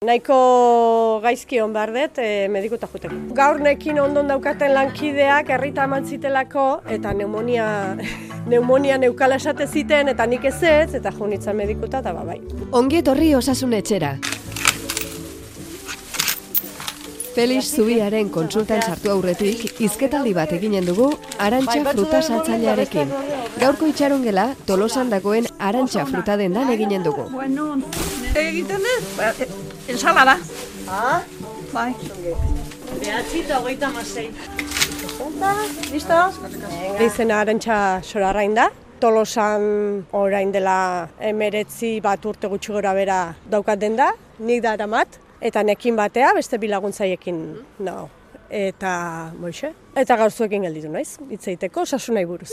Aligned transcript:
Nahiko 0.00 1.20
gaizki 1.20 1.58
hon 1.60 1.74
behar 1.74 1.90
dut 1.92 2.18
e, 2.24 2.48
medikuta 2.48 2.88
juteko. 2.88 3.18
Gaur 3.36 3.58
nekin 3.60 3.98
ondon 4.00 4.30
daukaten 4.32 4.72
lankideak 4.72 5.50
herrita 5.52 5.84
eman 5.84 6.06
zitelako 6.08 6.62
eta 6.94 7.10
pneumonia, 7.12 7.66
pneumonia 8.46 8.96
neukala 9.02 9.36
esate 9.36 9.66
ziten 9.68 10.08
eta 10.08 10.24
nik 10.24 10.46
ez 10.48 10.56
ez 10.64 10.94
eta 10.96 11.12
jo 11.18 11.28
nintzen 11.28 11.60
medikuta 11.60 12.00
eta 12.00 12.14
ba, 12.16 12.24
bai. 12.24 12.38
Ongi 12.72 13.02
etorri 13.02 13.34
osasun 13.36 13.76
etxera. 13.76 14.14
Felix 17.34 17.68
Zubiaren 17.76 18.30
kontsultan 18.32 18.80
sartu 18.80 19.12
aurretik, 19.12 19.66
izketaldi 19.84 20.32
bat 20.32 20.54
eginen 20.56 20.88
dugu 20.88 21.10
arantxa 21.38 21.84
fruta 21.90 22.22
saltzailearekin. 22.22 23.12
Gaurko 23.60 23.92
itxaron 23.92 24.24
gela, 24.24 24.48
tolosan 24.64 25.12
dagoen 25.12 25.44
arantxa 25.58 26.06
fruta 26.08 26.38
dendan 26.40 26.72
eginen 26.72 27.04
dugu. 27.04 27.28
Bueno, 27.36 27.74
egiten 28.34 28.88
ez, 28.96 29.46
ba, 29.90 29.96
e, 29.96 29.96
ensalada. 29.96 30.38
Ah? 30.88 31.22
Bai. 31.72 31.94
Behatzita 33.00 33.58
hogeita 33.60 33.90
masei. 33.90 34.30
Listo? 35.92 36.18
Izena 37.00 37.40
arantxa 37.40 38.02
sorarrain 38.02 38.54
da. 38.54 38.70
Tolosan 39.00 40.04
orain 40.12 40.52
dela 40.52 41.08
emeretzi 41.20 42.00
bat 42.04 42.24
urte 42.26 42.48
gutxi 42.48 42.72
gora 42.72 42.92
bera 42.94 43.34
daukat 43.48 43.80
den 43.80 43.96
da, 43.96 44.10
nik 44.38 44.62
da 44.62 44.74
eramat, 44.76 45.16
eta 45.40 45.62
nekin 45.62 45.96
batea 45.96 46.34
beste 46.36 46.58
bilaguntzaiekin 46.58 47.40
nago. 47.78 48.10
Eta, 48.50 49.30
moixe, 49.38 49.72
eta 49.96 50.16
gauzuekin 50.20 50.66
gelditu 50.66 50.90
naiz, 50.92 51.16
hitz 51.30 51.46
egiteko 51.46 51.86
osasunai 51.86 52.26
buruz. 52.26 52.50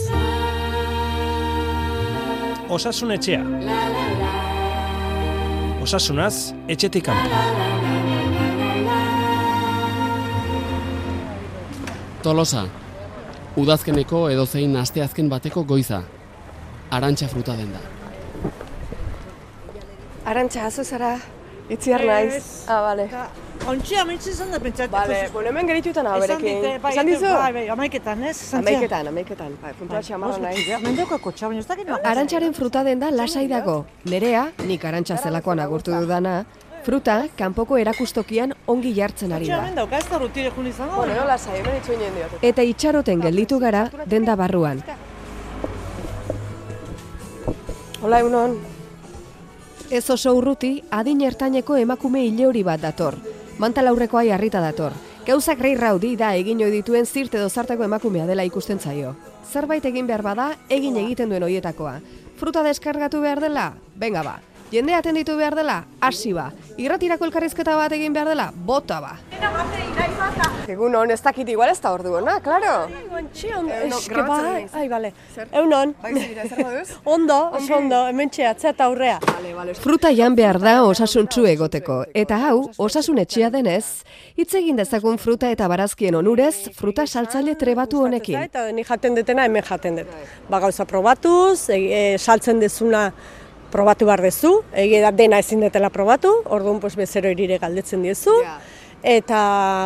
Osasun 2.69 3.11
etxea. 3.17 4.26
Osasunaz, 5.87 6.51
etxetik 6.67 7.05
kanpo. 7.07 7.37
Tolosa. 12.25 12.65
Udazkeneko 13.55 14.25
edozein 14.33 14.75
asteazken 14.81 15.29
bateko 15.31 15.63
goiza. 15.69 16.01
Arantxa 16.91 17.29
fruta 17.31 17.55
den 17.55 17.71
da. 17.71 17.79
Arantxa, 20.27 20.65
hazu 20.65 20.83
zara, 20.83 21.13
itziar 21.69 22.03
naiz. 22.05 22.65
Ah, 22.67 22.81
bale. 22.81 23.09
Ontsi 23.67 23.97
amitsi 23.99 24.29
izan 24.31 24.51
da 24.51 24.59
pentsatu. 24.63 24.91
Bale, 24.91 25.29
bueno, 25.33 25.49
hemen 25.49 25.67
geritutan 25.67 26.07
hau 26.07 26.19
berekin. 26.21 26.77
bai, 26.81 26.91
Esan 26.93 27.09
dizu? 27.09 27.31
Bai, 27.33 27.53
bai, 27.53 27.65
amaiketan, 27.73 28.23
ez? 28.23 28.35
Esan. 28.41 28.61
Amaiketan, 28.61 29.07
amaiketan. 29.11 29.57
Bai, 29.63 29.73
puntua 29.79 30.01
txamarra 30.01 30.37
naiz. 30.43 30.67
Mendeko 30.83 31.17
kotxa, 31.23 31.49
baina 31.51 31.65
ez 31.65 31.67
dakit. 31.67 31.91
Arantxaren 32.03 32.53
fruta 32.53 32.83
den 32.87 32.99
da 33.03 33.11
lasai 33.11 33.47
dago. 33.51 33.81
Nerea, 34.05 34.47
nik 34.69 34.85
arantxa 34.85 35.17
zelakoan 35.17 35.59
agurtu 35.59 35.91
dudana, 35.91 36.37
fruta 36.85 37.17
kanpoko 37.35 37.77
erakustokian 37.77 38.55
ongi 38.67 38.93
jartzen 38.95 39.33
ari 39.33 39.47
da. 39.51 39.59
hemen 39.65 39.77
hemen. 41.89 42.39
Eta 42.41 42.63
itxaroten 42.63 43.19
gelditu 43.21 43.59
gara 43.59 43.89
denda 44.05 44.35
barruan. 44.35 44.83
Hola, 48.01 48.19
egunon. 48.19 48.76
Ez 49.89 50.09
oso 50.09 50.33
urruti, 50.35 50.81
adin 50.91 51.21
ertaineko 51.23 51.77
emakume 51.79 52.25
hori 52.45 52.63
bat 52.63 52.81
dator. 52.81 53.15
Mantalaurrekoa 53.57 54.25
jarrita 54.27 54.59
dator. 54.59 54.91
Gauzak 55.25 55.61
rei 55.63 55.75
raudi 55.75 56.17
da 56.17 56.33
egin 56.35 56.59
ohi 56.61 56.71
dituen 56.71 57.05
zirt 57.05 57.33
edo 57.35 57.47
zartako 57.49 57.83
emakumea 57.83 58.25
dela 58.27 58.43
ikusten 58.43 58.79
zaio. 58.79 59.15
Zerbait 59.49 59.85
egin 59.85 60.05
behar 60.07 60.23
bada, 60.23 60.57
egin 60.69 60.97
egiten 60.97 61.29
duen 61.29 61.43
hoietakoa. 61.43 62.01
Fruta 62.35 62.63
deskargatu 62.63 63.21
behar 63.21 63.39
dela? 63.39 63.73
Benga 63.95 64.23
ba. 64.23 64.41
Jende 64.67 64.93
atenditu 64.97 65.37
behar 65.39 65.55
dela? 65.55 65.77
Hasi 66.03 66.33
ba. 66.35 66.49
Irratirako 66.75 67.23
elkarrizketa 67.29 67.77
bat 67.79 67.93
egin 67.95 68.11
behar 68.11 68.27
dela? 68.33 68.49
Bota 68.51 68.99
ba. 68.99 69.13
Egun 70.67 70.95
hon, 70.99 71.11
ez 71.13 71.21
dakit 71.23 71.47
igual 71.47 71.71
ez 71.71 71.77
da 71.79 71.93
ordu 71.95 72.17
ona, 72.19 72.33
klaro. 72.43 72.73
Ontsi, 73.15 73.47
on, 73.55 73.69
Egunon, 73.71 73.93
eske 73.95 74.23
bai, 74.27 74.65
ai, 74.75 74.83
bale. 74.91 75.11
Eunon. 75.55 75.93
Bai, 76.01 76.11
zira, 76.19 76.43
zer 76.49 76.59
moduz? 76.59 76.97
Ondo, 77.15 77.37
ondo, 77.77 78.01
hemen 78.09 78.29
txeatzea 78.33 78.73
eta 78.75 78.89
aurrea. 78.89 79.21
Fruta 79.79 80.11
jan 80.11 80.35
behar 80.35 80.59
da 80.59 80.75
osasuntsu 80.83 81.45
egoteko, 81.47 82.01
eta 82.11 82.41
hau, 82.49 82.67
osasun 82.83 83.21
etxea 83.23 83.49
denez, 83.53 84.03
hitz 84.35 84.51
egin 84.59 84.75
dezagun 84.75 85.15
fruta 85.21 85.49
eta 85.55 85.69
barazkien 85.71 86.19
onurez, 86.19 86.73
fruta 86.75 87.07
saltzaile 87.07 87.55
trebatu 87.55 88.03
honekin. 88.03 88.41
Eta 88.49 88.67
ni 88.75 88.83
jaten 88.83 89.15
detena 89.15 89.47
hemen 89.47 89.63
jaten 89.63 90.01
dut. 90.01 90.15
Ba 90.51 90.59
gauza 90.59 90.85
probatuz, 90.89 91.69
e, 91.69 91.79
e, 91.79 92.03
saltzen 92.17 92.59
dezuna 92.59 93.07
probatu 93.71 94.07
behar 94.07 94.21
dezu, 94.21 94.61
egia 94.73 95.01
da 95.07 95.11
dena 95.11 95.39
ezin 95.39 95.61
detela 95.63 95.89
probatu, 95.93 96.31
orduan 96.45 96.79
pues 96.79 96.95
bezero 96.95 97.29
irire 97.33 97.59
galdetzen 97.61 98.03
diezu, 98.05 98.33
eta 99.03 99.39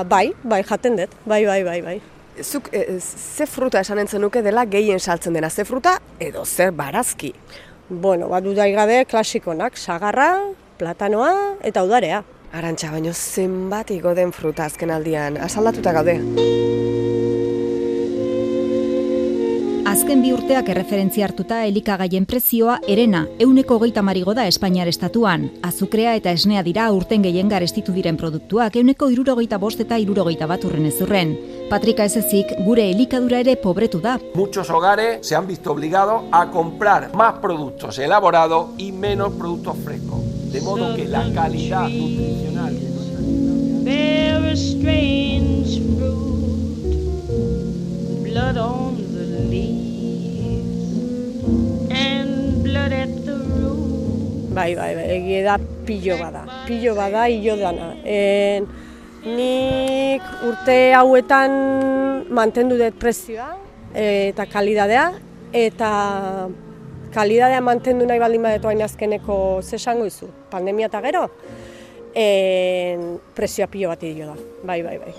bai, 0.09 0.31
bai 0.43 0.63
jaten 0.63 0.97
dut, 1.01 1.15
bai, 1.25 1.45
bai, 1.45 1.61
bai, 1.63 1.81
bai. 1.81 1.97
Zuk, 2.41 2.69
e, 2.71 2.99
ze 2.99 3.45
fruta 3.45 3.81
esan 3.83 3.99
entzen 3.99 4.21
nuke 4.23 4.41
dela 4.41 4.65
gehien 4.65 4.99
saltzen 4.99 5.33
dena, 5.33 5.49
ze 5.49 5.65
fruta 5.65 5.97
edo 6.19 6.45
zer 6.45 6.71
barazki. 6.71 7.33
Bueno, 7.89 8.29
bat 8.31 8.43
dudai 8.43 8.71
gabe 8.71 9.03
klasikonak, 9.05 9.77
sagarra, 9.77 10.31
platanoa 10.79 11.57
eta 11.61 11.83
udarea. 11.83 12.23
Arantxa, 12.51 12.91
baino 12.91 13.13
zenbat 13.13 13.91
igo 13.91 14.15
den 14.15 14.31
fruta 14.35 14.65
azken 14.67 14.91
aldian, 14.91 15.37
asaldatuta 15.37 15.93
gaude. 15.99 16.17
Azken 20.01 20.23
bi 20.25 20.31
urteak 20.34 20.66
erreferentzia 20.73 21.28
hartuta 21.28 21.59
elikagaien 21.69 22.23
prezioa 22.25 22.79
erena 22.89 23.19
euneko 23.45 23.75
hogeita 23.78 24.01
marigo 24.01 24.34
da 24.34 24.47
Espainiar 24.50 24.89
estatuan. 24.89 25.44
Azukrea 25.62 26.16
eta 26.17 26.31
esnea 26.34 26.63
dira 26.66 26.88
urten 26.89 27.22
gehien 27.22 27.51
garestitu 27.51 27.94
diren 27.94 28.17
produktuak 28.17 28.79
euneko 28.81 29.11
irurogeita 29.13 29.59
bost 29.61 29.84
eta 29.85 30.00
irurogeita 30.01 30.47
bat 30.50 30.66
urren 30.66 30.88
ez 30.90 30.95
urren. 31.06 31.35
Patrika 31.69 32.07
ez 32.09 32.16
ezik 32.17 32.56
gure 32.66 32.88
elikadura 32.90 33.44
ere 33.45 33.53
pobretu 33.61 34.01
da. 34.01 34.16
Muchos 34.34 34.72
hogares 34.72 35.19
se 35.28 35.35
han 35.35 35.45
visto 35.45 35.72
obligados 35.72 36.23
a 36.31 36.47
comprar 36.50 37.13
más 37.13 37.38
productos 37.38 38.00
elaborados 38.00 38.72
y 38.79 38.91
menos 38.91 39.34
productos 39.34 39.78
frescos. 39.85 40.19
De 40.51 40.61
modo 40.61 40.95
que 40.95 41.06
la 41.06 41.31
calidad 41.31 41.88
nutricional 41.88 42.75
There 43.85 44.50
a 44.50 44.56
strange 44.56 45.79
fruit, 45.94 46.90
blood 48.23 48.57
on 48.57 49.00
Bai, 54.51 54.75
bai, 54.75 54.91
bai, 54.97 55.06
egia 55.16 55.44
da 55.45 55.53
pilo 55.88 56.17
bada, 56.19 56.41
pilo 56.67 56.91
bada 56.95 57.28
hilo 57.31 57.56
dana. 57.56 57.94
En, 58.03 58.66
nik 59.23 60.25
urte 60.44 60.75
hauetan 60.97 61.53
mantendu 62.35 62.75
dut 62.81 62.97
prezioa 63.00 63.53
e, 63.94 64.34
eta 64.34 64.44
kalidadea, 64.51 65.06
eta 65.56 65.91
kalidadea 67.16 67.61
mantendu 67.63 68.07
nahi 68.09 68.19
baldin 68.19 68.44
badetu 68.44 68.67
hain 68.67 68.84
azkeneko 68.84 69.38
zesango 69.63 70.09
izu, 70.09 70.28
pandemia 70.51 70.91
eta 70.91 71.00
gero, 71.07 71.29
en, 72.16 73.19
prezioa 73.35 73.67
pilo 73.72 73.89
bat 73.91 74.03
hilo 74.03 74.27
da, 74.31 74.35
bai, 74.67 74.81
bai, 74.83 74.97
bai. 74.99 75.13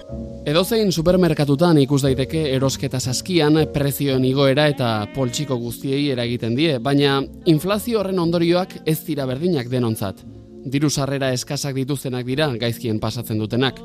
Edozein 0.48 0.92
supermerkatutan 0.92 1.78
ikus 1.82 2.02
daiteke 2.04 2.44
erosketa 2.54 3.00
saskian 3.00 3.58
prezioen 3.72 4.24
igoera 4.24 4.66
eta 4.68 4.92
poltsiko 5.14 5.56
guztiei 5.60 6.10
eragiten 6.12 6.56
die, 6.58 6.78
baina 6.78 7.20
inflazio 7.46 8.00
horren 8.00 8.18
ondorioak 8.22 8.78
ez 8.86 9.00
dira 9.06 9.26
berdinak 9.26 9.70
denontzat. 9.72 10.22
Diru 10.62 10.90
sarrera 10.90 11.32
eskasak 11.34 11.74
dituztenak 11.74 12.26
dira 12.26 12.48
gaizkien 12.58 13.00
pasatzen 13.00 13.38
dutenak. 13.38 13.80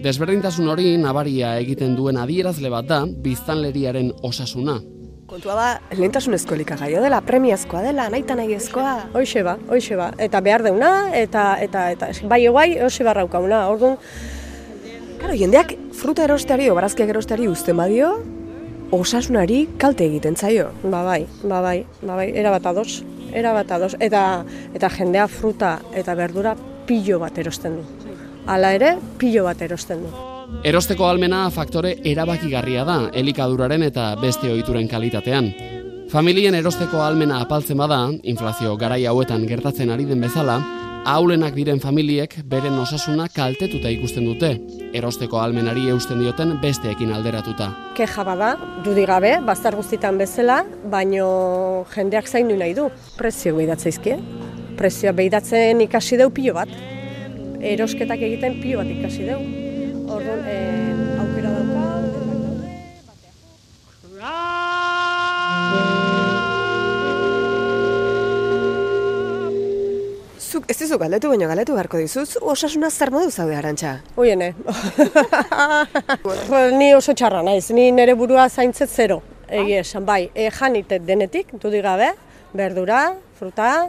Desberdintasun 0.00 0.68
hori 0.72 0.94
nabaria 0.96 1.56
egiten 1.60 1.96
duen 1.96 2.16
adierazle 2.16 2.70
bat 2.72 2.86
da 2.88 3.02
biztanleriaren 3.04 4.12
osasuna. 4.22 4.78
Kontua 5.30 5.54
da, 5.54 5.66
lehentasunezko 5.94 6.56
elikagaia 6.56 7.00
dela, 7.04 7.20
premiazkoa 7.22 7.84
dela, 7.84 8.08
naita 8.10 8.34
nahiezkoa. 8.34 8.96
Hoixe 9.14 9.44
ba, 9.46 9.54
hoixe 9.70 9.94
ba, 9.94 10.08
eta 10.18 10.40
behar 10.42 10.64
deuna, 10.66 10.90
eta, 11.14 11.44
eta, 11.62 11.84
eta, 11.94 12.08
bai 12.26 12.40
guai, 12.48 12.72
hoxe 12.82 13.06
barraukauna, 13.06 13.68
orduan, 13.70 13.98
Claro, 15.20 15.34
jendeak 15.36 15.74
fruta 15.92 16.24
erosteari 16.24 16.70
o 16.72 16.74
barazkiak 16.74 17.10
erosteari 17.12 17.44
uzten 17.46 17.76
badio, 17.76 18.14
osasunari 18.96 19.66
kalte 19.78 20.06
egiten 20.08 20.34
zaio. 20.36 20.70
Ba 20.82 21.02
bai, 21.04 21.26
ba 21.44 21.60
bai, 21.60 21.84
ba 22.00 22.16
bai, 22.16 22.30
era 22.32 22.50
bat 22.54 22.66
ados, 22.72 23.04
era 23.36 23.52
bat 23.52 23.70
ados. 23.76 23.94
Eta, 24.00 24.24
eta 24.72 24.90
jendea 24.96 25.28
fruta 25.28 25.76
eta 25.92 26.16
berdura 26.16 26.56
pilo 26.88 27.20
bat 27.20 27.36
erosten 27.38 27.76
du. 27.82 28.10
Hala 28.48 28.72
ere, 28.80 28.94
pilo 29.20 29.44
bat 29.44 29.60
erosten 29.62 30.06
du. 30.08 30.39
Erosteko 30.60 31.06
almena 31.08 31.44
faktore 31.54 31.94
erabakigarria 32.04 32.82
da 32.84 32.96
elikaduraren 33.16 33.84
eta 33.86 34.10
beste 34.20 34.50
ohituren 34.52 34.88
kalitatean. 34.90 35.46
Familien 36.10 36.56
erosteko 36.58 37.00
almena 37.00 37.38
apaltzen 37.40 37.78
bada, 37.80 38.00
inflazio 38.22 38.74
garai 38.76 39.04
hauetan 39.06 39.46
gertatzen 39.48 39.92
ari 39.94 40.04
den 40.08 40.20
bezala, 40.20 40.58
ahulenak 41.08 41.54
diren 41.56 41.80
familiek 41.80 42.34
beren 42.50 42.76
osasuna 42.82 43.28
kaltetuta 43.32 43.88
ikusten 43.94 44.26
dute, 44.26 44.50
erosteko 44.92 45.40
almenari 45.40 45.86
eusten 45.94 46.20
dioten 46.20 46.56
besteekin 46.60 47.14
alderatuta. 47.14 47.70
Keja 47.96 48.26
bada, 48.26 48.52
dudi 48.84 49.06
gabe, 49.08 49.36
bazter 49.46 49.78
guztitan 49.78 50.18
bezala, 50.20 50.60
baino 50.92 51.86
jendeak 51.94 52.28
zaindu 52.28 52.58
nahi 52.58 52.74
du. 52.76 52.90
Prezio 53.16 53.54
behidatzeizkie. 53.56 54.18
Prezioa 54.76 55.16
behidatzen 55.16 55.80
ikasi 55.88 56.20
deu 56.20 56.30
pilo 56.34 56.58
bat. 56.58 56.68
erosketak 57.60 58.22
egiten 58.24 58.60
pilo 58.62 58.80
bat 58.80 58.88
ikasi 58.88 59.26
dugu. 59.28 59.69
Orduan, 60.20 60.42
eh, 60.44 61.20
aukera 61.22 61.50
dauka, 61.54 61.84
Zuk 70.50 70.66
ez 70.68 70.76
dizu 70.76 70.98
galdetu 71.00 71.32
baino 71.32 71.48
galdetu 71.48 71.72
beharko 71.72 72.02
dizu, 72.02 72.26
zu 72.26 72.44
osasuna 72.52 72.90
zer 72.90 73.14
modu 73.14 73.30
zaude 73.30 73.56
arantxa? 73.56 73.96
Oiene. 74.20 74.52
ni 76.76 76.92
oso 76.94 77.16
txarra 77.16 77.40
naiz, 77.46 77.70
ni 77.70 77.88
nire 77.90 78.12
burua 78.12 78.50
zaintzet 78.50 78.92
zero. 78.92 79.22
Egi 79.48 79.78
esan, 79.80 80.04
bai, 80.04 80.26
e, 80.34 80.50
janitet 80.52 81.06
denetik, 81.08 81.54
dudik 81.62 81.86
gabe, 81.86 82.12
berdura, 82.52 83.14
fruta, 83.40 83.88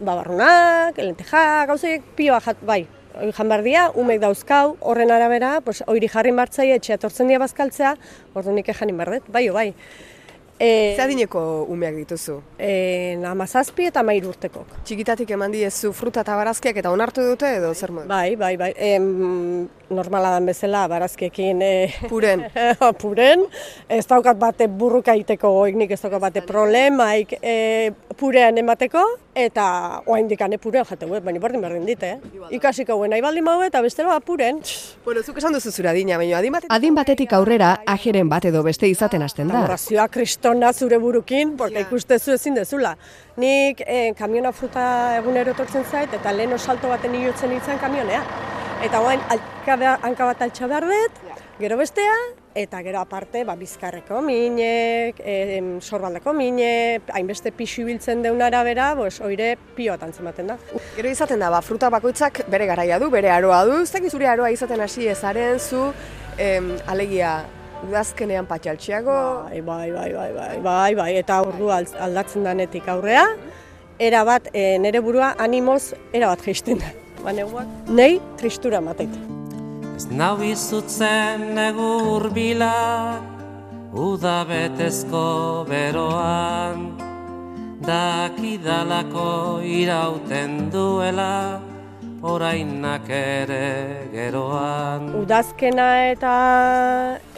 babarrunak, 0.00 0.96
lenteja, 0.96 1.66
gauzek 1.68 2.14
pioa 2.16 2.40
jat, 2.40 2.64
bai. 2.64 2.86
Hoi 3.18 3.32
jan 3.34 3.48
behar 3.50 3.64
dira, 3.66 3.84
umek 3.98 4.20
dauzkau, 4.22 4.76
horren 4.86 5.10
arabera, 5.10 5.56
pues, 5.66 5.80
oiri 5.90 6.06
jarri 6.12 6.30
martzai, 6.30 6.68
etxea 6.76 7.00
etortzen 7.00 7.26
dira 7.26 7.40
bazkaltzea, 7.42 7.96
ordu 8.38 8.52
nik 8.54 8.68
ejanin 8.70 9.00
behar 9.00 9.16
dut, 9.16 9.32
bai, 9.34 9.42
bai. 9.56 9.72
E, 10.58 10.94
Ze 10.96 11.02
adineko 11.02 11.64
umeak 11.70 11.94
dituzu? 11.94 12.40
e, 12.58 13.18
amazazpi 13.24 13.86
eta 13.86 14.02
mairu 14.02 14.32
urtekok. 14.32 14.80
Txikitatik 14.84 15.30
eman 15.30 15.52
diezu 15.54 15.92
fruta 15.94 16.24
eta 16.26 16.34
barazkiak 16.36 16.80
eta 16.82 16.90
onartu 16.90 17.22
dute 17.22 17.50
edo 17.60 17.72
zer 17.74 17.92
modu? 17.94 18.08
Bai, 18.10 18.34
bai, 18.36 18.56
bai. 18.58 18.72
Em, 18.76 19.68
normala 19.88 20.34
dan 20.34 20.46
bezala, 20.50 20.82
barazkiekin 20.90 21.62
e, 21.62 21.70
Puren. 22.08 22.42
puren. 23.02 23.46
Ez 23.88 24.04
daukat 24.10 24.36
bate 24.38 24.66
burruka 24.68 25.14
egiteko 25.14 25.52
goik 25.60 25.78
nik 25.80 25.94
ez 25.94 26.00
daukat 26.02 26.20
bate 26.20 26.42
problemaik 26.44 27.38
e, 27.40 27.92
purean 28.18 28.58
emateko, 28.58 29.04
eta 29.38 30.02
oaindik 30.10 30.40
ane 30.42 30.58
purean 30.58 30.84
jateu, 30.84 31.08
eh? 31.14 31.20
baina 31.22 31.40
berdin 31.40 31.62
berdin 31.62 31.86
dit, 31.86 32.02
eh? 32.02 32.18
Ikasiko 32.50 32.96
guen 32.98 33.14
nahi 33.14 33.22
baldin 33.22 33.44
mau 33.46 33.60
eta 33.62 33.80
bestela 33.84 34.18
puren. 34.20 34.58
Bueno, 35.04 35.22
zuk 35.22 35.38
esan 35.38 35.54
duzu 35.54 35.70
zure 35.70 35.92
adina, 35.92 36.18
baina 36.18 36.38
adin 36.40 36.52
batetik... 36.52 36.74
Adin 36.74 36.98
batetik 36.98 37.32
aurrera, 37.38 37.70
ajeren 37.86 38.28
bat 38.28 38.44
edo 38.50 38.64
beste 38.66 38.90
izaten 38.90 39.22
hasten 39.22 39.48
da. 39.48 39.62
Amorrazioa 39.62 40.08
kristona 40.48 40.72
zure 40.72 40.98
burukin, 40.98 41.56
porque 41.56 41.80
ikustezu 41.80 42.32
ezin 42.32 42.54
dezula. 42.54 42.96
Nik 43.36 43.82
eh, 43.86 44.14
kamiona 44.16 44.52
fruta 44.52 45.16
egunero 45.18 45.52
etortzen 45.52 45.84
zait, 45.84 46.12
eta 46.12 46.32
lehen 46.32 46.58
salto 46.58 46.88
baten 46.88 47.14
hilotzen 47.14 47.50
nintzen 47.50 47.78
kamionea. 47.78 48.22
Eta 48.82 49.00
guain, 49.00 49.20
hanka 50.02 50.24
bat 50.24 50.42
altxa 50.42 50.66
behar 50.66 50.86
dut, 50.86 51.12
gero 51.58 51.76
bestea, 51.76 52.14
eta 52.54 52.80
gero 52.82 53.00
aparte, 53.00 53.44
ba, 53.44 53.56
bizkarreko 53.56 54.22
minek, 54.22 55.18
e, 55.18 55.60
sorbaldeko 55.80 56.32
mine, 56.32 57.00
hainbeste 57.12 57.50
pixu 57.52 57.82
ibiltzen 57.82 58.22
deun 58.22 58.40
arabera, 58.42 58.94
pues, 58.96 59.20
oire 59.20 59.56
pio 59.74 59.92
bat 59.92 60.06
antzematen 60.06 60.54
da. 60.54 60.58
Gero 60.96 61.10
izaten 61.10 61.42
da, 61.42 61.50
ba, 61.50 61.60
fruta 61.60 61.90
bakoitzak 61.90 62.44
bere 62.48 62.66
garaia 62.70 62.98
du, 63.02 63.10
bere 63.10 63.30
aroa 63.34 63.64
du, 63.66 63.82
ez 63.82 63.90
dakit 63.92 64.14
zure 64.14 64.30
aroa 64.30 64.50
izaten 64.54 64.80
hasi 64.80 65.08
ezaren 65.10 65.58
zu, 65.58 65.92
em, 66.38 66.76
alegia, 66.86 67.40
udazkenean 67.86 68.46
patxaltxiago, 68.46 69.18
Bai, 69.48 69.60
bai, 69.62 69.90
bai, 69.92 70.12
bai, 70.12 70.32
bai, 70.32 70.58
bai, 70.62 70.94
bai, 70.94 71.12
eta 71.16 71.40
ordu 71.42 71.70
al- 71.70 71.86
aldatzen 72.00 72.44
danetik 72.44 72.88
aurrea, 72.88 73.24
era 73.98 74.24
bat, 74.24 74.48
e, 74.52 74.78
nere 74.78 75.00
burua 75.00 75.34
animoz, 75.38 75.94
era 76.12 76.26
bat 76.28 76.42
jaisten 76.44 76.78
da. 76.78 76.90
Ba, 77.24 77.32
neguak, 77.32 77.66
nei 77.88 78.20
tristura 78.38 78.80
mateit. 78.80 79.10
Ez 79.96 80.06
nau 80.10 80.36
izutzen 80.42 81.54
negu 81.56 81.88
urbilak, 82.16 83.22
uda 83.92 84.44
betezko 84.46 85.64
beroan, 85.68 86.92
dakidalako 87.82 89.60
irauten 89.64 90.70
duela, 90.70 91.60
orainak 92.22 93.06
ere 93.12 94.08
geroan. 94.12 95.08
Udazkena 95.20 95.86
eta 96.10 96.34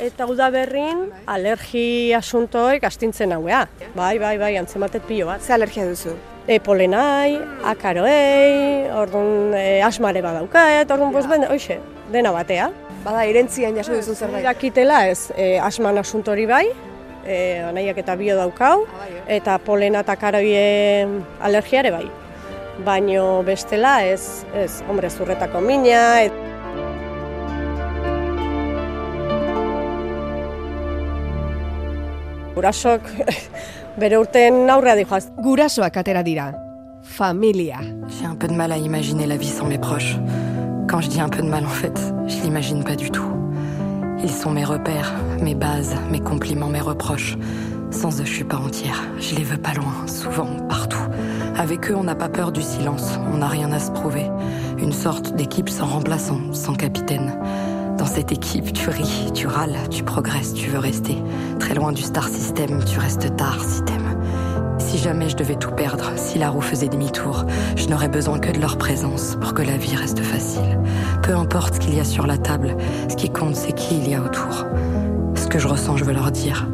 eta 0.00 0.26
udaberrin 0.30 1.08
alergi 1.28 2.12
asuntoek 2.16 2.84
astintzen 2.84 3.34
hauea. 3.36 3.66
Bai, 3.94 4.18
bai, 4.18 4.36
bai, 4.38 4.56
antzematet 4.56 5.04
pilo 5.06 5.26
bat. 5.26 5.42
ze 5.42 5.52
alergia 5.52 5.86
duzu? 5.86 6.16
E, 6.46 6.58
polenai, 6.58 7.38
akaroei, 7.64 8.88
orduan 8.96 9.54
e, 9.54 9.82
asmare 9.82 10.22
badaukaet, 10.22 10.90
orduan, 10.90 11.12
pues, 11.12 11.26
ben, 11.28 11.44
oixe, 11.50 11.78
dena 12.10 12.32
batea. 12.32 12.70
Bada, 13.04 13.24
irentzian 13.26 13.76
jaso 13.76 13.94
duzu 13.94 14.14
zerbait. 14.14 14.44
Jakitela 14.44 15.06
ez, 15.08 15.30
e, 15.36 15.58
asman 15.58 15.98
asuntori 15.98 16.46
bai, 16.46 16.66
e, 17.26 17.60
anaiak 17.68 18.00
eta 18.02 18.16
bio 18.16 18.36
daukau, 18.36 18.86
eta 19.28 19.58
polena 19.58 20.00
eta 20.00 20.16
akaroie 20.16 21.06
alergiare 21.40 21.92
bai. 21.94 22.08
Baino 22.84 23.42
bestela 23.42 24.00
ez, 24.06 24.44
ez, 24.54 24.82
hombre, 24.88 25.10
zurretako 25.10 25.60
mina, 25.60 26.22
et, 26.24 26.32
Gurasok 32.60 33.06
bere 34.00 34.18
urten 34.20 34.66
aurrea 34.68 34.96
dijoaz. 34.98 35.30
Gurasoak 35.40 35.96
atera 35.96 36.20
dira. 36.26 36.50
Familia. 37.02 37.78
J'ai 38.08 38.26
un 38.26 38.36
peu 38.36 38.48
de 38.48 38.54
mal 38.54 38.72
à 38.72 38.76
imaginer 38.76 39.26
la 39.26 39.36
vie 39.36 39.48
sans 39.48 39.64
mes 39.64 39.78
proches. 39.78 40.18
Quand 40.86 41.00
je 41.00 41.08
dis 41.08 41.20
un 41.20 41.30
peu 41.30 41.42
de 41.42 41.48
mal, 41.48 41.64
en 41.64 41.70
fait, 41.70 41.98
je 42.26 42.42
l'imagine 42.42 42.84
pas 42.84 42.96
du 42.96 43.10
tout. 43.10 43.32
Ils 44.22 44.30
sont 44.30 44.50
mes 44.50 44.64
repères, 44.64 45.12
mes 45.40 45.54
bases, 45.54 45.96
mes 46.10 46.20
compliments, 46.20 46.68
mes 46.68 46.80
reproches. 46.80 47.38
Sans 47.90 48.20
eux, 48.20 48.24
je 48.24 48.32
suis 48.32 48.44
pas 48.44 48.56
entière. 48.56 49.02
Je 49.18 49.34
les 49.34 49.42
veux 49.42 49.56
pas 49.56 49.74
loin, 49.74 50.06
souvent, 50.06 50.46
partout. 50.68 51.02
Avec 51.56 51.90
eux, 51.90 51.94
on 51.96 52.04
n'a 52.04 52.14
pas 52.14 52.28
peur 52.28 52.52
du 52.52 52.62
silence. 52.62 53.18
On 53.32 53.38
n'a 53.38 53.48
rien 53.48 53.72
à 53.72 53.78
se 53.78 53.90
prouver. 53.90 54.30
Une 54.78 54.92
sorte 54.92 55.34
d'équipe 55.34 55.68
sans 55.68 55.86
remplaçant, 55.86 56.40
sans 56.52 56.74
capitaine. 56.74 57.38
Dans 57.98 58.06
cette 58.06 58.32
équipe, 58.32 58.72
tu 58.72 58.88
ris, 58.88 59.30
tu 59.34 59.46
râles, 59.46 59.76
tu 59.90 60.02
progresses, 60.02 60.54
tu 60.54 60.70
veux 60.70 60.78
rester. 60.78 61.18
Très 61.58 61.74
loin 61.74 61.92
du 61.92 62.02
star 62.02 62.28
system, 62.28 62.82
tu 62.84 62.98
restes 62.98 63.36
tard 63.36 63.62
si 63.62 63.82
t'aimes. 63.82 64.16
Si 64.78 64.96
jamais 64.96 65.28
je 65.28 65.36
devais 65.36 65.56
tout 65.56 65.72
perdre, 65.72 66.12
si 66.16 66.38
la 66.38 66.48
roue 66.48 66.62
faisait 66.62 66.88
demi-tour, 66.88 67.44
je 67.76 67.88
n'aurais 67.88 68.08
besoin 68.08 68.38
que 68.38 68.50
de 68.50 68.58
leur 68.58 68.78
présence 68.78 69.36
pour 69.40 69.52
que 69.52 69.62
la 69.62 69.76
vie 69.76 69.94
reste 69.94 70.20
facile. 70.20 70.80
Peu 71.22 71.34
importe 71.34 71.74
ce 71.74 71.80
qu'il 71.80 71.94
y 71.94 72.00
a 72.00 72.04
sur 72.04 72.26
la 72.26 72.38
table, 72.38 72.76
ce 73.08 73.16
qui 73.16 73.28
compte 73.30 73.54
c'est 73.54 73.72
qui 73.72 73.98
il 73.98 74.08
y 74.08 74.14
a 74.14 74.22
autour. 74.22 74.64
Ce 75.34 75.46
que 75.46 75.58
je 75.58 75.68
ressens, 75.68 75.98
je 75.98 76.04
veux 76.04 76.14
leur 76.14 76.30
dire. 76.30 76.66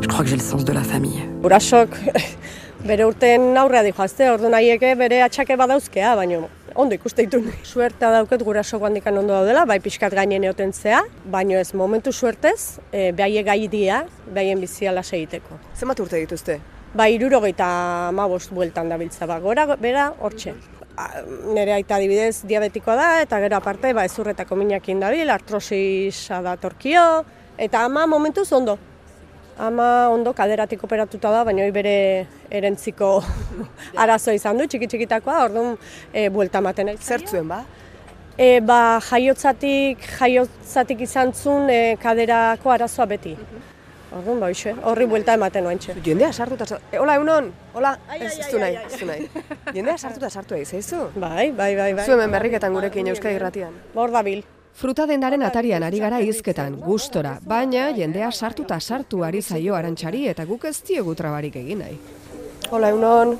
Je 0.00 0.08
crois 0.08 0.24
que 0.24 0.30
j'ai 0.30 0.36
le 0.36 0.42
sens 0.42 0.64
de 0.64 0.72
la 0.72 0.82
famille. 0.82 1.22
Gurasok 1.42 1.96
bere 2.88 3.06
urten 3.06 3.56
aurrea 3.56 3.82
dijoazte, 3.86 4.26
ordu 4.32 4.50
nahieke 4.52 4.94
bere 5.00 5.22
atxake 5.24 5.56
badauzkea, 5.56 6.14
baino 6.18 6.48
ondo 6.74 6.96
ikuste 6.96 7.24
ditu. 7.24 7.40
Suertea 7.70 8.10
dauket 8.18 8.44
gurasok 8.44 8.84
handikan 8.88 9.18
ondo 9.20 9.34
daudela, 9.34 9.64
bai 9.68 9.78
pixkat 9.84 10.14
gainen 10.16 10.44
eoten 10.44 10.72
zea, 10.72 11.02
baino 11.32 11.58
ez 11.58 11.72
momentu 11.74 12.12
suertez, 12.12 12.78
e, 12.92 13.10
behaie 13.12 13.42
gai 13.46 13.66
dia, 13.68 14.04
behaien 14.26 14.60
bizia 14.60 14.92
lasa 14.92 15.16
egiteko. 15.16 15.58
Zenbat 15.76 16.00
urte 16.04 16.20
dituzte? 16.20 16.60
Ba, 16.94 17.08
irurogeita 17.10 17.66
mabost 18.14 18.52
bueltan 18.54 18.92
dabiltza, 18.92 19.26
ba, 19.26 19.40
gora, 19.42 19.66
bera, 19.76 20.10
hortxe. 20.20 20.54
A, 20.94 21.08
Nere 21.54 21.74
aita 21.74 21.96
adibidez 21.98 22.44
diabetikoa 22.46 22.94
da, 22.96 23.12
eta 23.24 23.40
gero 23.42 23.58
aparte, 23.58 23.92
ba, 23.96 24.04
ezurretako 24.06 24.58
minakin 24.60 25.00
dabil, 25.02 25.30
artrosisa 25.30 26.42
da 26.44 26.54
torkio, 26.60 27.24
eta 27.58 27.84
ama 27.88 28.06
momentuz 28.06 28.52
ondo. 28.52 28.78
Ama 29.58 30.08
ondo 30.10 30.32
kaderatik 30.34 30.82
operatuta 30.82 31.30
da, 31.30 31.44
baina 31.46 31.66
bere 31.70 32.26
erentziko 32.50 33.22
arazo 34.02 34.34
izan 34.34 34.58
du, 34.58 34.66
txiki 34.66 34.88
txikitakoa, 34.90 35.44
orduan 35.46 35.76
e, 36.12 36.28
buelta 36.28 36.58
ematen 36.58 36.90
nahi. 36.90 36.98
Zertzuen, 36.98 37.46
ba? 37.48 37.60
E, 38.34 38.58
ba, 38.66 38.98
jaiotzatik, 39.10 40.02
jaiotzatik 40.18 41.04
izan 41.06 41.30
zuen 41.32 41.70
e, 41.70 41.78
kaderako 42.02 42.74
arazoa 42.74 43.06
beti. 43.14 43.36
Orduan, 44.14 44.42
ba, 44.42 44.50
hoxe, 44.50 44.74
horri 44.90 45.06
buelta 45.10 45.38
ematen 45.38 45.70
oantxe. 45.70 45.94
Jendea 46.02 46.32
sartuta 46.32 46.66
sartu. 46.66 46.90
E, 46.90 46.98
hola, 46.98 47.14
egunon. 47.20 47.52
Hola, 47.78 47.94
ez, 48.18 48.32
ez 48.32 48.50
du 48.50 48.58
nahi, 48.62 48.80
ez 48.82 48.98
du 48.98 49.06
nahi. 49.06 49.30
Jendea 49.70 49.94
sartuta 49.98 50.30
sartu 50.30 50.58
egin, 50.58 50.66
zaizu? 50.66 51.06
Bai, 51.14 51.52
bai, 51.52 51.72
bai, 51.78 51.92
bai. 51.94 52.04
Zu 52.06 52.18
hemen 52.18 52.34
berriketan 52.34 52.74
gurekin 52.74 53.14
Euskadi 53.14 53.38
Irratian. 53.38 53.78
Hor 53.94 54.14
dabil. 54.14 54.42
Fruta 54.74 55.06
dendaren 55.06 55.42
atarian 55.46 55.84
ari 55.86 56.00
gara 56.02 56.18
hizketan, 56.20 56.74
gustora, 56.82 57.36
baina 57.46 57.86
jendea 57.94 58.30
sartuta 58.32 58.80
sartu 58.80 59.22
ari 59.24 59.40
zaio 59.42 59.76
arantxari 59.78 60.26
eta 60.28 60.44
guk 60.44 60.64
ez 60.66 60.80
diogu 60.82 61.14
trabarik 61.14 61.56
egin 61.60 61.78
nahi. 61.84 61.98
Hola, 62.70 62.90
egunon. 62.90 63.36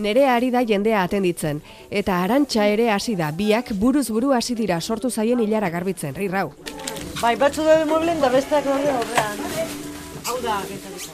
Nere 0.00 0.28
ari 0.30 0.52
da 0.54 0.62
jendea 0.64 1.02
atenditzen, 1.02 1.60
eta 1.90 2.22
arantxa 2.22 2.68
ere 2.70 2.88
hasi 2.94 3.16
da, 3.18 3.32
biak 3.32 3.72
buruz 3.74 4.06
buru 4.10 4.30
hasi 4.32 4.54
dira 4.54 4.80
sortu 4.80 5.10
zaien 5.10 5.40
hilara 5.42 5.68
garbitzen, 5.68 6.14
rirrau. 6.14 6.52
Bai, 7.20 7.34
batzu 7.36 7.66
daude 7.66 7.84
mueblen 7.90 8.22
da 8.22 8.30
besteak 8.32 8.64
daude 8.64 8.94
horrean. 8.94 9.42
Hau 10.30 10.38
da, 10.44 10.60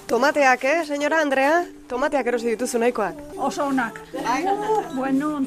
Tomateak, 0.06 0.64
eh, 0.64 0.84
señora 0.84 1.22
Andrea? 1.24 1.64
Tomateak 1.88 2.26
erosi 2.26 2.52
dituzu 2.52 2.78
nahikoak. 2.78 3.16
oso 3.38 3.64
onak. 3.64 4.02
Bueno, 4.94 5.40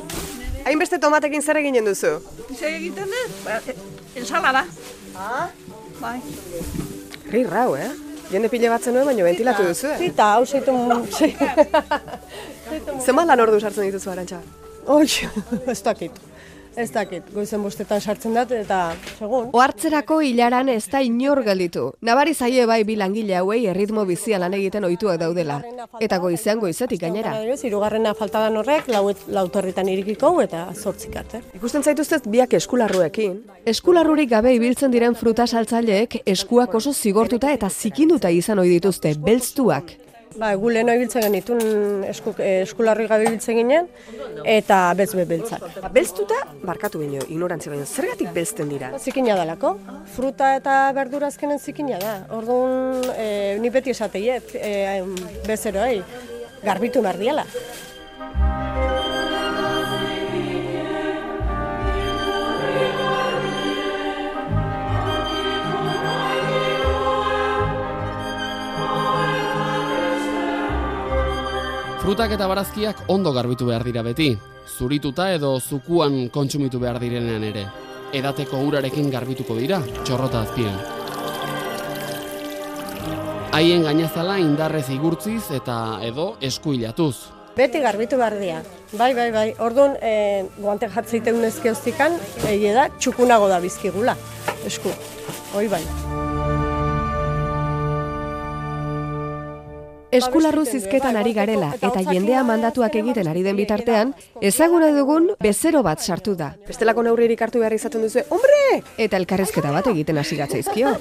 Hainbeste 0.66 1.00
tomatekin 1.00 1.42
zer 1.42 1.58
eginen 1.62 1.86
duzu? 1.86 2.20
ze 2.58 2.66
egiten 2.76 3.06
dut? 3.06 3.32
Ba, 3.46 3.60
e, 3.68 3.76
ensalada. 4.20 4.66
Ah? 5.16 5.48
Bai. 6.00 6.20
Rirrau, 7.32 7.76
eh? 7.76 7.92
Jende 8.32 8.50
pile 8.50 8.70
batzen 8.70 8.94
nuen, 8.94 9.08
baina 9.10 9.26
ventilatu 9.26 9.66
duzu, 9.68 9.88
eh? 9.94 9.98
Zita, 9.98 10.34
hau 10.36 10.46
zeitu... 10.46 10.76
Zenbat 13.06 13.26
lan 13.26 13.42
ordu 13.46 13.60
sartzen 13.60 13.88
dituzu 13.88 14.12
arantxa? 14.14 14.42
Oi, 14.90 15.08
ez 15.74 15.82
dakit. 15.86 16.20
Ez 16.76 16.92
dakit, 16.94 17.26
goizen 17.34 17.64
bostetan 17.64 18.02
sartzen 18.02 18.36
dut 18.38 18.52
eta 18.56 18.80
segun. 19.18 19.50
Ohartzerako 19.54 20.20
hilaran 20.24 20.70
ez 20.70 20.86
da 20.92 21.02
inor 21.04 21.42
gelditu. 21.44 21.86
Nabari 22.06 22.34
zaie 22.34 22.66
bai 22.70 22.84
bi 22.88 22.96
langile 22.96 23.36
hauei 23.40 23.66
erritmo 23.72 24.06
bizia 24.06 24.40
lan 24.40 24.54
egiten 24.54 24.86
ohituak 24.88 25.20
daudela. 25.20 25.60
Eta 26.00 26.20
goizean 26.24 26.60
goizetik 26.60 27.02
gainera. 27.02 27.36
Hirugarrena 27.70 28.14
faltadan 28.16 28.58
horrek, 28.62 28.88
lau, 28.88 29.14
lautorritan 29.28 29.90
irikiko 29.90 30.34
eta 30.42 30.68
zortzik 30.76 31.16
arte. 31.20 31.42
Ikusten 31.58 31.84
zaituztet 31.84 32.28
biak 32.28 32.54
eskularruekin. 32.54 33.40
Eskularrurik 33.66 34.30
gabe 34.30 34.54
ibiltzen 34.56 34.92
diren 34.92 35.16
fruta 35.16 35.48
saltzaileek 35.48 36.22
eskuak 36.26 36.74
oso 36.76 36.94
zigortuta 36.94 37.52
eta 37.52 37.70
zikinduta 37.70 38.30
izan 38.30 38.60
ohi 38.60 38.78
dituzte, 38.78 39.16
belztuak. 39.26 40.09
Ba, 40.40 40.54
gu 40.56 40.70
leheno 40.72 40.94
ibiltzen 40.96 41.26
genitun 41.26 41.60
esku, 42.08 42.34
eh, 42.40 42.62
eskularri 42.64 43.08
gabe 43.10 43.26
ibiltzen 43.28 43.58
ginen, 43.60 43.90
eta 44.48 44.78
bezbe 44.96 45.26
beltzak. 45.28 45.66
Ba, 45.84 45.92
belztuta, 45.92 46.38
barkatu 46.64 47.02
baino, 47.02 47.26
ignorantzia 47.28 47.74
baino, 47.74 47.86
zergatik 47.86 48.32
belzten 48.36 48.72
dira? 48.72 48.94
Zikina 49.00 49.36
dalako. 49.40 49.76
Fruta 50.16 50.54
eta 50.56 50.80
berdura 50.96 51.28
azkenen 51.28 51.60
zikina 51.60 52.00
da. 52.00 52.16
Orduan, 52.38 53.04
e, 53.18 53.58
ni 53.60 53.70
beti 53.74 53.92
esateiet, 53.96 54.56
e, 54.56 55.04
bezeroei, 55.48 56.00
garbitu 56.64 57.04
behar. 57.04 57.20
Frutak 72.10 72.32
eta 72.34 72.48
barazkiak 72.50 73.04
ondo 73.14 73.30
garbitu 73.30 73.68
behar 73.68 73.84
dira 73.86 74.02
beti, 74.02 74.32
zurituta 74.66 75.28
edo 75.30 75.52
zukuan 75.60 76.16
kontsumitu 76.34 76.80
behar 76.82 76.98
direnean 76.98 77.46
ere. 77.46 77.68
Edateko 78.18 78.64
urarekin 78.66 79.12
garbituko 79.14 79.54
dira, 79.54 79.78
txorrota 80.08 80.42
azpian. 80.42 80.74
Haien 83.54 83.86
gainazala 83.86 84.40
indarrez 84.42 84.88
igurtziz 84.90 85.52
eta 85.54 86.00
edo 86.02 86.32
eskuilatuz. 86.42 87.14
Beti 87.54 87.86
garbitu 87.86 88.18
behar 88.18 88.42
dira. 88.42 88.66
Bai, 88.98 89.14
bai, 89.14 89.30
bai. 89.30 89.48
Orduan, 89.62 89.94
e, 90.02 90.48
guante 90.58 90.90
jatzeiten 90.90 91.38
nezke 91.46 91.70
hoztikan, 91.78 92.18
egie 92.50 92.74
da, 92.74 92.90
txukunago 92.98 93.54
da 93.54 93.62
bizkigula, 93.62 94.18
esku. 94.66 94.98
Hoi 95.54 95.70
bai. 95.70 95.86
Eskularru 100.12 100.64
zizketan 100.66 101.18
ari 101.20 101.34
garela 101.38 101.70
eta 101.78 102.02
jendea 102.08 102.42
mandatuak 102.44 102.96
egiten 103.02 103.28
ari 103.30 103.44
den 103.46 103.58
bitartean, 103.60 104.14
ezaguna 104.42 104.90
dugun 104.96 105.30
bezero 105.44 105.84
bat 105.86 106.02
sartu 106.02 106.34
da. 106.40 106.54
Bestelako 106.68 107.04
neurririk 107.06 107.42
hartu 107.46 107.62
behar 107.62 107.76
izaten 107.78 108.02
duzu, 108.06 108.24
hombre! 108.34 108.82
Eta 108.98 109.20
elkarrezketa 109.22 109.72
bat 109.76 109.92
egiten 109.94 110.18
hasi 110.18 110.40
gatzaizkio. 110.40 110.96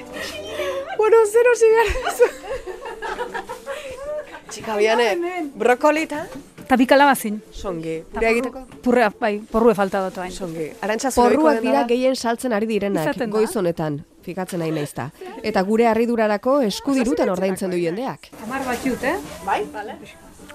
bueno, 1.00 1.24
zero 1.26 1.56
zigarra 1.58 2.30
Txika 4.52 4.76
biane, 4.76 5.10
brokolita? 5.56 6.26
Eta 6.62 6.76
bi 6.76 6.86
kalabazin. 6.86 7.40
Songi. 7.52 7.98
Gure 8.14 8.28
egiteko? 8.30 8.62
Purrea, 8.84 9.10
bai, 9.20 9.34
porrue 9.50 9.74
falta 9.74 10.04
dut 10.04 10.22
hain. 10.22 10.30
Songi. 10.32 10.70
Arantxa 10.84 11.10
Porruak 11.16 11.58
dira 11.64 11.82
gehien 11.88 12.14
saltzen 12.16 12.52
ari 12.52 12.68
direnak, 12.70 13.16
goiz 13.32 13.50
honetan, 13.56 13.98
fikatzen 14.24 14.62
nahi 14.62 14.70
naizta. 14.74 15.08
Eta 15.42 15.62
gure 15.68 15.88
harridurarako 15.90 16.60
eskudirutan 16.68 17.32
ordaintzen 17.32 17.72
du 17.72 17.80
jendeak. 17.80 18.30
Amar 18.44 18.64
bat 18.66 18.86
jut, 18.86 19.02
eh? 19.04 19.16
Bai, 19.46 19.62
bale. 19.72 19.96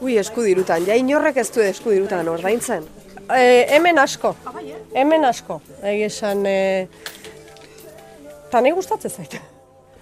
Ui, 0.02 0.18
eskudirutan. 0.22 0.86
Ja, 0.86 0.96
inorrek 0.96 1.42
ez 1.42 1.50
du 1.52 1.62
eskudirutan 1.66 2.28
ordaintzen. 2.30 2.86
E, 3.28 3.66
hemen 3.76 4.00
asko. 4.00 4.36
Hemen 4.96 5.26
asko. 5.26 5.62
Egi 5.82 6.08
esan, 6.08 6.46
e, 6.46 6.88
eta 8.48 8.62
nahi 8.62 8.76
gustatzen 8.78 9.12
zait. 9.12 9.40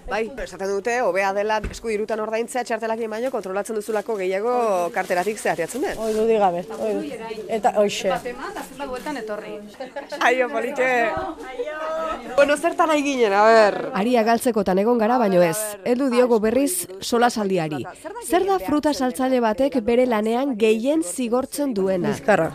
Bai, 0.06 0.28
esaten 0.38 0.70
dute, 0.70 0.92
hobea 1.02 1.32
dela 1.34 1.56
eskudirutan 1.66 2.20
ordaintzea 2.22 2.62
txartelakien 2.68 3.10
baino 3.10 3.30
kontrolatzen 3.34 3.74
duzulako 3.74 4.14
gehiago 4.20 4.52
karteratik 4.94 5.40
zehatiatzen 5.40 5.82
den. 5.82 5.98
Hoi 5.98 6.12
du 6.14 6.26
digabe. 6.28 6.62
Hoi. 6.78 7.10
Eta 7.56 7.72
hoixe. 7.80 8.12
Batema, 8.12 8.52
eta 8.52 8.62
zenbat 8.68 8.92
bueltan 8.92 9.18
etorri. 9.18 9.56
Aio, 10.28 10.48
polite. 10.52 10.86
Bueno, 12.36 12.56
zertan 12.56 12.92
nahi 12.92 13.02
ginen, 13.02 13.34
a 13.34 13.42
ber. 13.50 13.78
Aria 13.98 14.22
galtzekotan 14.28 14.78
egon 14.84 15.02
gara 15.02 15.18
baino 15.18 15.42
ez. 15.42 15.58
Heldu 15.84 16.08
diogo 16.14 16.38
berriz 16.44 16.86
solasaldiari. 17.00 17.82
Zer 18.22 18.46
da 18.46 18.60
fruta 18.62 18.94
saltzaile 18.94 19.42
batek 19.42 19.80
bere 19.82 20.06
lanean 20.06 20.54
gehien 20.60 21.02
zigortzen 21.02 21.74
duena? 21.74 22.14
Bizkarra. 22.14 22.52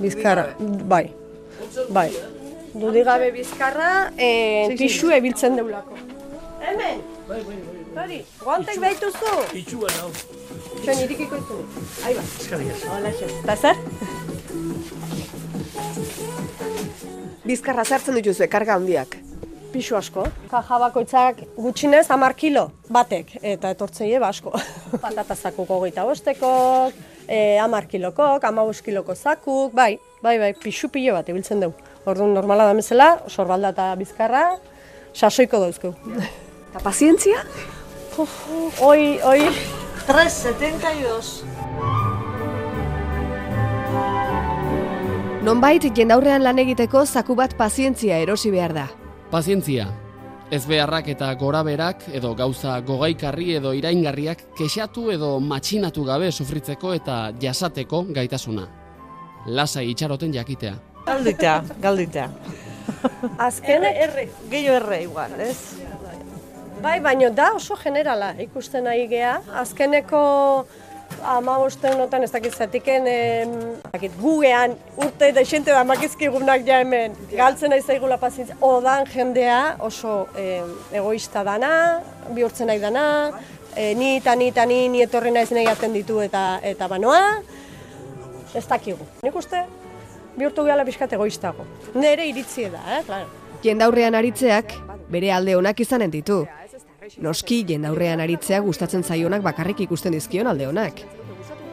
Bizkarra, 0.00 0.48
bai. 0.88 1.04
Bai. 1.92 2.10
Dudigabe 2.76 3.30
bizkarra, 3.32 4.12
e, 4.16 4.74
pixu 4.76 5.12
ebiltzen 5.12 5.56
deulako. 5.56 6.15
Hemen! 6.66 7.02
Hori, 7.96 8.16
guantek 8.42 8.80
behituzu? 8.82 9.32
Itxua 9.54 9.90
nau. 10.00 10.08
Txoin, 10.82 11.02
irikiko 11.04 11.38
izu. 11.38 11.58
Ahí 12.02 12.14
ba. 12.16 12.22
Eskerrik 12.26 12.72
asko. 12.74 12.88
Hola, 12.96 13.10
xe. 13.14 13.26
Eta 13.44 13.54
zer? 13.56 13.76
Bizkarra 17.46 17.84
zertzen 17.86 18.18
dituzue, 18.18 18.48
karga 18.50 18.74
handiak. 18.80 19.14
Pixu 19.70 19.94
asko. 19.98 20.24
Kaja 20.50 20.78
bakoitzak 20.82 21.44
gutxinez 21.54 22.06
hamar 22.10 22.34
kilo 22.38 22.64
batek, 22.90 23.36
eta 23.42 23.70
etortzen 23.76 24.10
ba 24.20 24.32
asko. 24.34 24.50
Patata 25.04 25.36
zakuko 25.36 25.78
geita 25.84 26.06
bostekok, 26.08 26.96
e, 27.28 27.58
hamar 27.62 27.86
kilokok, 27.86 28.42
hamabos 28.42 28.82
kiloko 28.82 29.14
zakuk, 29.14 29.70
bai, 29.74 29.98
bai, 30.22 30.38
bai, 30.42 30.50
pixu 30.54 30.90
pilo 30.90 31.14
bat 31.14 31.28
ibiltzen 31.28 31.62
dugu. 31.62 31.78
Orduan 32.06 32.34
normala 32.34 32.66
da 32.66 32.74
mesela, 32.74 33.20
sorbalda 33.28 33.70
eta 33.74 33.94
bizkarra, 34.02 34.48
sasoiko 35.14 35.62
dauzkeu. 35.62 35.94
Eta 36.76 36.84
pazientzia? 36.84 37.38
Hoi, 38.80 39.18
hoi, 39.24 39.40
372. 40.04 41.44
Nonbait 45.40 45.86
jendaurrean 45.96 46.44
lan 46.44 46.60
egiteko 46.60 47.06
zaku 47.06 47.32
bat 47.38 47.54
pazientzia 47.56 48.18
erosi 48.20 48.52
behar 48.52 48.74
da. 48.76 48.84
Pazientzia. 49.32 49.86
Ez 50.52 50.66
beharrak 50.68 51.08
eta 51.14 51.32
goraberak 51.40 52.10
edo 52.12 52.34
gauza 52.36 52.76
gogaikarri 52.84 53.54
edo 53.56 53.72
iraingarriak 53.72 54.44
kexatu 54.60 55.08
edo 55.16 55.40
matxinatu 55.40 56.04
gabe 56.04 56.28
sufritzeko 56.30 56.92
eta 56.92 57.32
jasateko 57.40 58.04
gaitasuna. 58.12 58.68
Lasai 59.46 59.88
itxaroten 59.94 60.36
jakitea. 60.36 60.76
Galdita, 61.08 61.62
galdita. 61.80 62.28
azken, 63.48 63.84
erre, 63.88 64.28
gehiago 64.50 64.76
erre 64.82 65.02
igual, 65.08 65.40
ez? 65.40 65.56
Bai, 66.82 67.00
baino 67.00 67.30
da 67.30 67.52
oso 67.56 67.76
generala 67.76 68.34
ikusten 68.40 68.84
nahi 68.84 69.06
gea. 69.08 69.38
Azkeneko 69.62 70.66
ama 71.24 71.58
notan 71.96 72.22
ez 72.22 72.30
dakit 72.30 72.54
zatiken, 72.54 73.06
em, 73.06 73.50
dakit, 73.92 74.12
gugean 74.20 74.74
urte 74.96 75.32
da 75.32 75.44
xente 75.44 75.70
da 75.70 75.84
makizkigunak 75.84 76.66
ja 76.66 76.80
hemen 76.80 77.14
galtzen 77.32 77.70
nahi 77.70 77.82
zaigula 77.82 78.18
pazientzia. 78.18 78.56
Odan 78.60 79.06
jendea 79.06 79.76
oso 79.80 80.28
em, 80.36 80.74
egoista 80.92 81.44
dana, 81.44 82.00
bihurtzen 82.30 82.66
nahi 82.66 82.78
dana, 82.78 83.32
e, 83.74 83.94
ni 83.94 84.16
eta 84.16 84.34
ni 84.34 84.48
eta 84.48 84.66
ni, 84.66 84.88
ni 84.88 85.02
etorri 85.02 85.30
nahi 85.30 85.66
aten 85.66 85.92
ditu 85.92 86.20
eta 86.20 86.60
eta 86.62 86.88
banoa, 86.88 87.40
ez 88.54 88.66
dakigu. 88.66 89.06
Nik 89.22 89.34
uste, 89.36 89.64
bihurtu 90.36 90.64
gehala 90.64 90.84
pixkat 90.84 91.12
egoistago. 91.12 91.64
Nere 91.94 92.26
iritzie 92.28 92.70
da, 92.70 92.82
eh, 92.98 93.02
claro. 93.04 93.26
Jendaurrean 93.62 94.14
aritzeak 94.14 94.74
bere 95.08 95.32
alde 95.32 95.56
onak 95.56 95.80
izanen 95.80 96.10
ditu. 96.10 96.44
Noski 97.22 97.62
jendaurrean 97.68 98.20
aritzea 98.20 98.60
gustatzen 98.64 99.04
zaionak 99.04 99.42
bakarrik 99.44 99.80
ikusten 99.86 100.14
dizkion 100.16 100.46
alde 100.50 100.66
onak. 100.66 101.02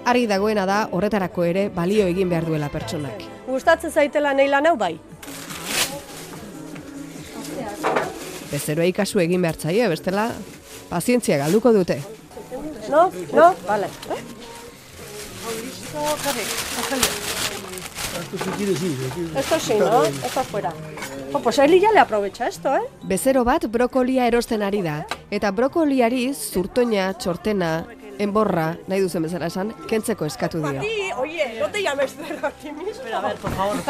Argi 0.06 0.28
dagoena 0.28 0.66
da 0.68 0.80
horretarako 0.92 1.46
ere 1.48 1.68
balio 1.74 2.06
egin 2.12 2.30
behar 2.30 2.46
duela 2.46 2.70
pertsonak. 2.70 3.24
Gustatzen 3.48 3.92
zaitela 3.92 4.34
nahi 4.34 4.50
lan 4.52 4.68
hau 4.68 4.76
bai. 4.78 4.98
Bezeroei 8.52 8.92
kasu 8.94 9.24
egin 9.24 9.42
behar 9.42 9.58
zaie, 9.58 9.88
bestela 9.90 10.28
pazientzia 10.90 11.40
galduko 11.42 11.74
dute. 11.74 12.02
No? 12.90 13.10
No? 13.34 13.54
Vale. 13.68 13.88
Esto 19.36 19.60
sí, 19.60 19.74
¿no? 19.80 20.04
Esto 20.04 20.40
afuera. 20.40 20.74
Oh, 21.34 21.40
pues 21.40 21.58
Eli 21.58 21.80
ya 21.80 21.92
le 21.92 22.00
aprovecha 22.00 22.48
esto, 22.48 22.76
¿eh? 22.76 22.82
Bezero 23.04 23.44
bat 23.44 23.66
brokolia 23.66 24.28
erosten 24.28 24.62
ari 24.62 24.84
da, 24.84 25.08
eta 25.34 25.52
brokoliari 25.52 26.28
zurtoina, 26.34 27.12
txortena, 27.18 27.72
enborra, 28.22 28.74
nahi 28.88 29.02
duzen 29.02 29.26
bezala 29.26 29.50
esan, 29.50 29.74
kentzeko 29.90 30.28
eskatu 30.30 30.62
dio. 30.62 30.82
Sí, 30.82 31.10
oye, 31.18 31.48
no 31.60 31.70
te 31.74 31.82
llames 31.82 32.14
Pedro 32.20 32.48
a 32.48 32.52
ti 32.52 32.72
mismo. 32.72 33.04
A 33.14 33.22
ver, 33.22 33.36
por 33.38 33.52
favor. 33.52 33.78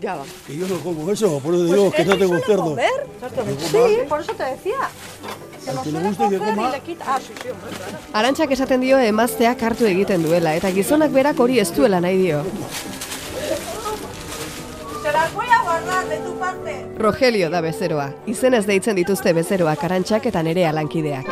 Ya 0.00 0.14
va. 0.14 0.24
Que 0.46 0.56
yo 0.56 0.66
no 0.66 0.78
como 0.80 1.10
eso, 1.10 1.38
por 1.40 1.54
eso 1.54 1.64
digo 1.64 1.90
que 1.90 2.04
no 2.06 2.16
tengo 2.16 2.38
cerdo. 2.38 2.64
Comer? 2.64 3.06
Sí, 3.70 3.98
por 4.08 4.20
eso 4.20 4.32
te 4.32 4.44
decía. 4.44 4.88
Ah. 7.06 7.18
Arantzak 8.14 8.50
esaten 8.52 8.80
dio 8.80 8.98
emazteak 8.98 9.62
hartu 9.62 9.84
egiten 9.84 10.22
duela, 10.22 10.54
eta 10.56 10.70
gizonak 10.72 11.12
berak 11.12 11.38
hori 11.38 11.60
ez 11.60 11.68
duela 11.76 12.00
nahi 12.00 12.16
dio. 12.16 12.40
Las 15.12 15.34
voy 15.34 15.46
a 15.46 15.62
guardar 15.62 16.08
de 16.08 16.16
tu 16.18 16.38
parte. 16.38 16.86
Rogelio 16.96 17.50
da 17.50 17.60
bezeroa. 17.60 18.12
Izenez 18.26 18.64
deitzen 18.66 18.96
dituzte 18.96 19.32
bezeroak 19.34 19.82
arantxak 19.84 20.26
eta 20.30 20.42
nerea 20.42 20.70
lankideak. 20.72 21.26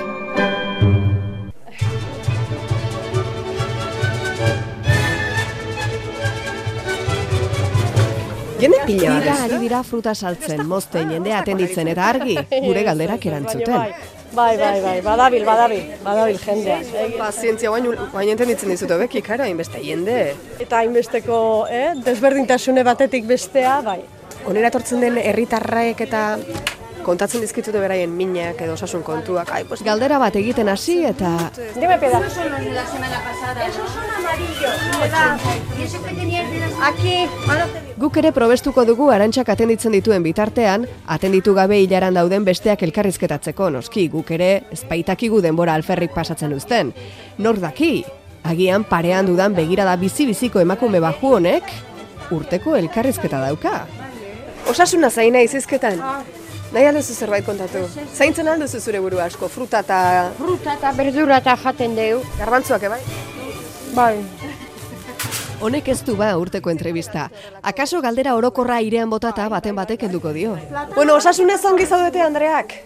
Jende 8.58 8.78
pila 8.86 9.20
Dira 9.20 9.34
ari 9.44 9.58
dira 9.62 9.84
fruta 9.86 10.14
saltzen, 10.14 10.64
mozten, 10.66 11.12
jendea 11.14 11.38
atenditzen 11.44 11.88
eta 11.94 12.08
argi, 12.10 12.34
gure 12.64 12.82
galderak 12.82 13.26
erantzuten. 13.30 13.92
Bai, 14.32 14.56
bai, 14.60 14.80
bai, 14.82 15.00
badabil, 15.00 15.44
badabil, 15.44 15.84
badabil 16.04 16.38
jendea. 16.38 16.78
Pazientzia, 17.16 17.70
guain, 17.72 17.88
guain 18.12 18.32
entenditzen 18.34 18.70
dizut 18.70 18.92
hobeki, 18.92 19.22
karo, 19.24 19.46
hainbeste 19.46 19.80
jende. 19.82 20.18
Eta 20.60 20.82
hainbesteko, 20.82 21.40
eh, 21.70 21.94
desberdintasune 22.04 22.84
batetik 22.84 23.26
bestea, 23.26 23.80
bai. 23.84 24.02
Onera 24.48 24.68
etortzen 24.68 25.00
den 25.00 25.18
herritarraek 25.18 26.00
eta 26.04 26.22
kontatzen 27.04 27.40
dizkitute 27.40 27.80
beraien 27.80 28.10
minak 28.14 28.60
edo 28.64 28.74
osasun 28.74 29.02
kontuak. 29.02 29.50
Ai, 29.52 29.64
pues, 29.64 29.82
Galdera 29.82 30.18
bat 30.18 30.36
egiten 30.36 30.68
hasi 30.68 31.04
eta 31.04 31.50
Dime 31.74 31.98
peda. 31.98 32.20
Esos 32.20 32.32
son 32.32 32.50
los 32.50 32.60
de 32.60 32.72
la 32.72 32.86
semana 32.86 33.20
pasada. 33.24 33.66
Esos 33.66 33.90
son 33.90 34.04
amarillos. 34.16 35.00
¿verdad? 35.00 35.38
¿Y 35.78 35.82
eso 35.82 36.02
que 36.02 36.14
tenías 36.14 36.50
de 36.50 36.60
las... 36.60 36.72
Aquí, 36.82 37.28
ahora 37.48 37.66
te 37.66 37.80
digo. 37.80 37.94
Guk 37.98 38.16
ere 38.16 38.32
probestuko 38.32 38.84
dugu 38.84 39.10
arantxak 39.10 39.48
atenditzen 39.48 39.92
dituen 39.92 40.22
bitartean, 40.22 40.86
atenditu 41.06 41.54
gabe 41.54 41.80
hilaran 41.80 42.14
dauden 42.14 42.44
besteak 42.46 42.82
elkarrizketatzeko, 42.86 43.70
noski, 43.74 44.08
guk 44.08 44.30
ere 44.36 44.50
espaitakigu 44.70 45.40
denbora 45.42 45.74
alferrik 45.74 46.14
pasatzen 46.14 46.54
uzten. 46.54 46.92
Nor 47.38 47.58
daki, 47.60 48.04
agian 48.44 48.84
parean 48.84 49.26
dudan 49.26 49.54
begirada 49.54 49.96
bizi-biziko 49.96 50.60
emakume 50.62 51.00
baju 51.02 51.34
honek, 51.40 51.72
urteko 52.30 52.76
elkarrizketa 52.76 53.40
dauka. 53.42 53.80
Osasuna 54.68 55.10
zaina 55.10 55.40
izizketan. 55.42 55.98
Nahi 56.72 56.84
alduzu 56.90 57.14
zerbait 57.14 57.46
kontatu. 57.46 57.84
Zaintzen 58.14 58.48
alduzu 58.52 58.80
zure 58.80 59.00
burua 59.00 59.24
asko, 59.30 59.48
fruta 59.48 59.80
eta... 59.84 59.98
Fruta 60.36 60.74
eta 60.76 60.92
berdura 60.96 61.38
eta 61.40 61.56
jaten 61.62 61.96
deu. 61.96 62.20
Garbantzuak, 62.36 62.84
ebai? 62.90 63.00
Bai. 63.96 64.14
Honek 65.64 65.88
ez 65.90 66.02
du 66.06 66.14
ba 66.16 66.28
urteko 66.38 66.70
entrevista. 66.70 67.30
Akaso 67.66 68.02
galdera 68.04 68.36
orokorra 68.38 68.76
airean 68.82 69.10
botata 69.10 69.48
baten 69.50 69.74
batek 69.74 70.04
helduko 70.06 70.32
dio. 70.36 70.54
Bueno, 70.94 71.16
osasunez 71.16 71.64
ongi 71.64 71.86
zaudete, 71.86 72.22
Andreak. 72.22 72.76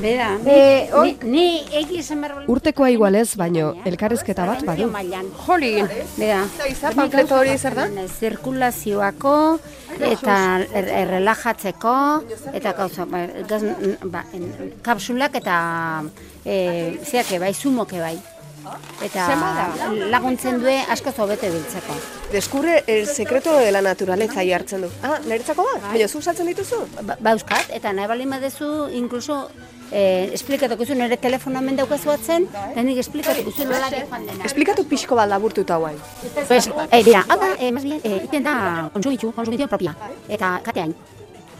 Bera, 0.00 0.38
Eh, 0.44 0.90
ni, 1.02 1.16
ni, 1.22 1.30
ni 1.30 1.64
egi 1.72 1.98
esan 2.00 2.20
behar 2.20 2.44
Urtekoa 2.50 2.90
igualez, 2.90 3.36
baino 3.36 3.74
elkarrizketa 3.86 4.44
bat 4.46 4.64
badu. 4.66 4.90
mailan. 4.90 5.30
Jolin. 5.46 5.88
Bera, 6.16 6.44
Zaiza, 6.58 6.90
panfleto 6.92 7.36
hori 7.36 7.56
zer 7.58 7.74
da? 7.74 7.86
zirkulazioako 8.18 9.58
eta 10.00 10.36
er, 10.74 10.88
er, 10.88 11.14
eta 12.52 12.72
gauza, 12.72 13.04
ba, 13.06 13.26
gaz, 13.48 13.62
ba, 14.04 14.24
en, 14.32 14.74
kapsulak 14.82 15.34
eta 15.36 16.02
e, 16.44 16.98
zeake 17.04 17.38
bai, 17.38 17.54
zumoke 17.54 18.00
bai. 18.00 18.18
Eta 19.04 19.28
laguntzen 20.10 20.58
due 20.62 20.78
asko 20.88 21.12
zobete 21.12 21.50
biltzeko. 21.50 21.94
Deskubre 22.32 22.82
el 22.86 23.06
secreto 23.06 23.56
de 23.58 23.70
la 23.70 23.82
naturaleza 23.82 24.40
hartzen 24.40 24.82
du. 24.82 24.88
Ah, 25.02 25.18
niretzako 25.26 25.66
da? 25.74 25.88
Baina, 25.90 26.08
zu 26.08 26.22
saltzen 26.22 26.46
dituzu? 26.46 26.80
Ba, 27.02 27.16
bauzkat, 27.20 27.70
eta 27.70 27.92
nahi 27.92 28.08
bali 28.08 28.26
badezu, 28.26 28.88
inkluso, 28.92 29.50
eh, 29.94 30.30
esplikatuko 30.34 30.84
zu 30.84 30.94
nire 30.98 31.16
telefono 31.22 31.60
hemen 31.62 31.78
daukazu 31.78 32.10
atzen, 32.10 32.48
eta 32.72 32.82
nik 32.82 33.00
esplikatuko 33.04 33.52
zu 33.54 33.66
nola 33.70 33.90
joan 33.94 34.26
dena. 34.26 34.44
Esplikatu 34.50 34.84
pixko 34.90 35.16
bat 35.18 35.30
laburtuta 35.30 35.78
guain. 35.78 35.98
Pues, 36.48 36.68
eh, 36.90 37.02
dira, 37.06 37.24
hau 37.28 37.38
da, 37.40 37.54
eh, 37.58 37.72
más 37.72 37.84
bien, 37.84 38.00
eh, 38.02 38.22
iten 38.24 38.42
da 38.42 38.90
konsumitzu, 38.92 39.32
konsumitzu 39.32 39.68
propia, 39.68 39.96
eta 40.28 40.60
kateain. 40.64 40.94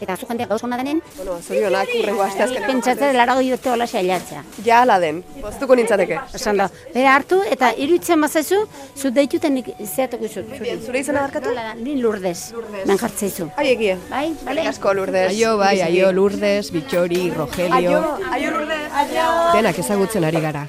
Eta 0.01 0.17
zu 0.17 0.27
jendeak 0.27 0.49
gauz 0.51 0.63
hona 0.65 0.77
denen, 0.77 1.01
Bueno, 1.17 1.39
zorionak 1.41 1.89
urrengo 2.01 2.23
asteazken. 2.23 2.65
pentsatzen 2.67 3.17
larago 3.17 3.41
dute 3.43 3.71
hola 3.71 3.87
sailatzea. 3.87 4.43
Ja 4.65 4.83
ala 4.83 4.99
den, 5.01 5.23
poztuko 5.41 5.75
nintzateke. 5.77 6.19
Esan 6.35 6.57
da, 6.57 6.69
bera 6.95 7.15
hartu 7.15 7.41
eta 7.51 7.73
iruditzen 7.77 8.19
mazazu, 8.19 8.67
zu 8.97 9.11
deituten 9.11 9.63
zeatuko 9.87 10.29
zu. 10.29 10.43
Zure 10.87 10.99
izena 11.01 11.21
barkatu? 11.23 11.49
Nola 11.49 11.63
da, 11.71 11.75
Ni 11.75 11.97
lurdez, 12.01 12.53
men 12.87 12.99
jartzeizu. 12.99 13.51
Ai, 13.57 13.69
egie. 13.73 13.97
Bai, 14.11 14.35
bale? 14.45 14.67
Asko 14.69 14.93
lurdez. 14.95 15.29
Aio 15.31 15.57
bai, 15.59 15.81
aio 15.83 16.13
Lourdes, 16.13 16.71
Bitxori, 16.73 17.31
Rogelio, 17.37 17.75
Aio, 17.75 18.19
aio 18.33 18.51
lurdez. 18.51 18.91
Aio. 18.93 19.53
denak 19.55 19.79
ezagutzen 19.79 20.25
ari 20.25 20.41
gara. 20.41 20.67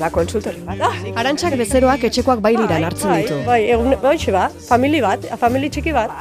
Da, 0.00 0.10
konsultori 0.14 0.60
bat. 0.66 0.80
Ah, 0.80 0.96
Arantxak 1.22 1.56
bezeroak 1.60 2.04
etxekoak 2.10 2.42
bailiran 2.44 2.84
hartzen 2.90 3.10
bai, 3.10 3.22
ditu. 3.22 3.38
Bai, 3.46 3.62
egun, 3.76 3.96
bai, 4.02 4.18
ba, 4.34 4.48
famili 4.68 5.00
bat, 5.04 5.24
famili 5.40 5.70
txiki 5.70 5.94
bat. 5.96 6.14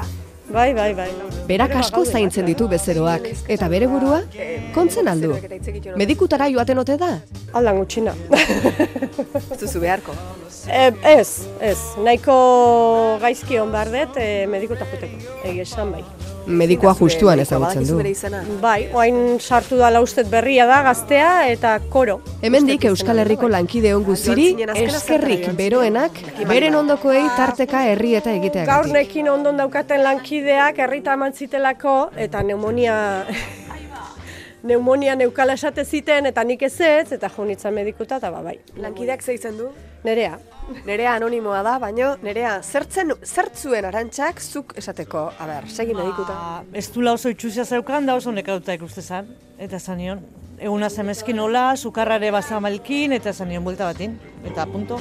Bai, 0.48 0.74
bai, 0.74 0.94
bai. 0.96 1.10
Berak 1.48 1.74
asko 1.82 2.06
zaintzen 2.06 2.46
ditu 2.48 2.70
bezeroak, 2.72 3.28
eta 3.52 3.68
bere 3.68 3.90
burua, 3.92 4.22
kontzen 4.76 5.10
aldu. 5.12 5.34
Medikutara 6.00 6.48
joaten 6.54 6.80
ote 6.84 6.96
da? 7.02 7.18
Aldan 7.54 7.82
gutxina. 7.84 8.16
Ez 9.52 9.60
duzu 9.60 9.84
beharko. 9.84 10.16
E, 10.68 10.88
ez, 11.16 11.28
ez. 11.64 11.78
Nahiko 12.04 12.38
gaizki 13.24 13.60
hon 13.60 13.72
behar 13.76 13.92
dut, 13.92 14.18
e, 14.20 14.48
medikuta 14.52 14.88
juteko. 14.88 15.38
Egi 15.48 15.64
esan 15.68 15.96
bai. 15.96 16.04
Medikoa 16.48 16.94
justuan 16.96 17.40
ezagutzen 17.44 17.84
du. 17.88 17.98
Bai, 18.62 18.88
oain 18.94 19.38
sartu 19.40 19.78
dala 19.78 20.00
ustet 20.02 20.30
berria 20.32 20.66
da 20.70 20.82
gaztea 20.86 21.32
eta 21.52 21.78
koro. 21.92 22.22
Hemendik 22.42 22.86
Euskal 22.88 23.20
Herriko 23.20 23.50
lankide 23.52 23.94
on 23.96 24.06
guziri, 24.08 24.54
eskerrik 24.76 25.50
beroenak, 25.58 26.22
beren 26.48 26.76
ondokoei 26.80 27.26
tarteka 27.36 27.84
herrieta 27.92 28.30
Gaur 28.30 28.40
egiteagatik. 28.40 28.94
nekin 28.94 29.30
ondon 29.30 29.58
daukaten 29.58 30.04
lankideak 30.04 30.80
herrita 30.80 31.14
eman 31.14 31.34
zitelako 31.34 31.98
eta 32.16 32.44
pneumonia 32.44 33.26
pneumonia 34.68 35.16
neukala 35.16 35.56
esate 35.56 35.86
ziten 35.86 36.28
eta 36.28 36.44
nik 36.44 36.64
ez 36.68 36.76
ez, 36.84 37.12
eta 37.16 37.30
jo 37.32 37.46
nintzen 37.48 37.74
medikuta 37.74 38.20
eta 38.20 38.32
ba, 38.34 38.42
bai. 38.44 38.58
Lankideak 38.84 39.24
zeitzen 39.24 39.58
du? 39.60 39.70
Nerea. 40.04 40.38
Nerea 40.86 41.14
anonimoa 41.16 41.62
da, 41.64 41.78
baino 41.80 42.10
nerea 42.24 42.58
zertzen 42.62 43.14
zertzuen 43.24 43.88
arantxak 43.88 44.42
zuk 44.44 44.74
esateko. 44.78 45.30
A 45.40 45.48
ber, 45.48 45.70
segi 45.72 45.96
medikuta. 45.96 46.64
Ez 46.74 46.90
du 46.92 47.06
oso 47.08 47.32
itxuzia 47.32 47.66
zeukan, 47.66 48.06
da 48.06 48.18
oso 48.20 48.32
nekatuta 48.36 48.76
ikuste 48.76 49.02
zan. 49.02 49.32
Eta 49.58 49.80
esan 49.80 49.98
nion, 50.04 50.26
eguna 50.60 50.90
zemezkin 50.90 51.40
hola, 51.40 51.70
sukarrare 51.78 52.32
bazamalkin, 52.36 53.16
eta 53.16 53.32
esan 53.32 53.50
nion 53.54 53.64
buelta 53.64 53.88
batin. 53.88 54.20
Eta 54.44 54.68
punto. 54.68 55.00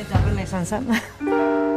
Eta 0.00 0.22
horrela 0.22 0.48
izan 0.48 0.66
zen. 0.66 1.70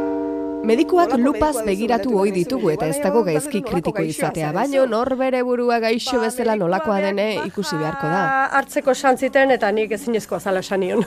Medikuak 0.66 1.12
lupaz 1.18 1.62
begiratu 1.66 2.16
ohi 2.20 2.32
ditugu 2.34 2.72
eta 2.74 2.88
ez 2.90 2.96
dago 3.02 3.22
gaizki 3.26 3.60
kritiko 3.66 4.02
izatea, 4.02 4.52
baino 4.56 4.86
nor 4.90 5.12
bere 5.20 5.42
burua 5.46 5.78
gaixo 5.84 6.20
bezala 6.22 6.56
nolakoa 6.56 6.98
dene 7.04 7.26
ikusi 7.44 7.76
beharko 7.76 8.10
da. 8.10 8.22
Hartzeko 8.58 8.96
esan 8.96 9.20
ziten 9.20 9.54
eta 9.54 9.70
nik 9.76 9.92
ezinezkoa 9.98 10.40
zala 10.40 10.64
esan 10.64 10.82
nion. 10.82 11.04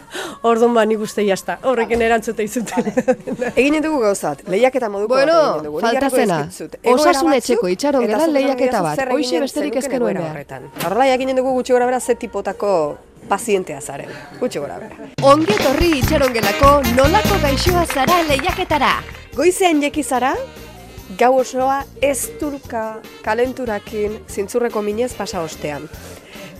Orduan 0.50 0.76
ba 0.76 0.84
nik 0.86 1.02
uste 1.02 1.24
jazta, 1.26 1.58
horrekin 1.66 2.02
erantzute 2.06 2.46
izuten. 2.46 2.92
Egin 3.60 3.80
dugu 3.82 4.00
gauzat, 4.04 4.46
lehiaketa 4.48 4.88
moduko 4.92 5.16
Bueno, 5.16 5.80
falta 5.80 6.10
zena. 6.10 6.40
Osasun 6.94 7.34
etxeko 7.40 7.74
itxaron 7.74 8.06
zuk 8.06 8.32
lehiaketa 8.36 8.82
bat. 8.86 9.06
Hoxe 9.10 9.42
besterik 9.42 9.70
zenukeen 9.70 9.84
ez 9.84 9.90
genuen 9.90 10.16
egoera 10.16 10.44
behar. 10.44 10.68
Horrela 10.84 11.06
jakinen 11.12 11.38
dugu 11.38 11.54
gutxi 11.56 11.72
gora 11.72 11.86
bera 11.86 12.00
ze 12.00 12.14
tipotako 12.14 12.72
pazientea 13.28 13.80
zaren. 13.80 14.10
Gutxi 14.40 14.58
gora 14.58 14.78
bera. 14.78 15.10
Ongi 15.22 15.52
etorri 15.54 15.90
itxarongelako 15.98 16.72
nolako 16.96 17.40
gaixoa 17.42 17.84
zara 17.86 18.22
lehiaketara. 18.28 18.94
Goizean 19.36 19.82
jeki 19.82 20.02
zara, 20.02 20.34
gau 21.18 21.36
osoa 21.40 21.84
ez 22.02 22.30
turka 22.40 23.00
kalenturakin 23.24 24.18
zintzurreko 24.28 24.82
minez 24.82 25.12
pasa 25.14 25.40
ostean. 25.40 25.88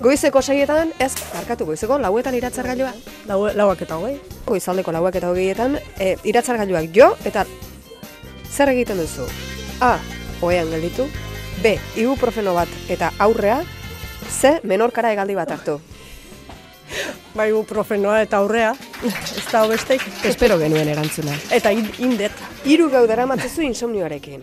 Goizeko 0.01 0.41
seietan, 0.41 0.95
ez, 0.97 1.13
barkatu 1.35 1.67
goizeko, 1.69 1.99
lauetan 2.01 2.35
iratzargailua. 2.35 2.95
Lau, 3.29 3.43
lauak 3.53 3.83
eta 3.85 3.99
hogei. 4.01 4.15
Goizaldeko 4.47 4.95
lauak 4.97 5.19
eta 5.21 5.29
hogeietan, 5.29 5.77
e, 6.01 6.15
iratzargailuak 6.25 6.89
jo, 6.97 7.11
eta 7.29 7.45
zer 8.49 8.73
egiten 8.73 8.97
duzu? 9.03 9.29
A. 9.85 9.99
Oean 10.41 10.73
gelditu. 10.73 11.05
B. 11.61 11.75
Ibuprofeno 12.01 12.55
bat 12.57 12.73
eta 12.89 13.13
aurrea. 13.19 13.61
C. 14.31 14.57
Menorkara 14.65 15.13
egaldi 15.13 15.37
bat 15.37 15.53
hartu. 15.53 15.77
Bai, 17.35 17.51
profenoa 17.69 18.21
eta 18.23 18.41
aurrea, 18.43 18.73
ez 19.05 19.45
da 19.53 19.67
besteik. 19.71 20.03
Espero 20.25 20.59
genuen 20.59 20.89
erantzuna. 20.89 21.37
Eta 21.55 21.71
in- 21.73 21.91
indet. 21.99 22.33
Hiru 22.65 22.89
gau 22.91 23.07
daramatzezu 23.07 23.63
insomnioarekin. 23.63 24.43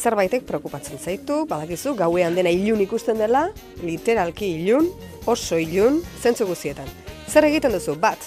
Zerbaitek 0.00 0.46
preokupatzen 0.48 0.98
zaitu, 0.98 1.44
badakizu, 1.46 1.94
gauean 1.94 2.34
dena 2.34 2.48
ilun 2.50 2.80
ikusten 2.80 3.18
dela, 3.20 3.50
literalki 3.84 4.46
ilun, 4.62 4.88
oso 5.26 5.58
ilun, 5.60 6.00
zentzu 6.22 6.46
guztietan. 6.48 6.88
Zer 7.28 7.44
egiten 7.44 7.72
duzu? 7.76 7.94
Bat, 8.00 8.18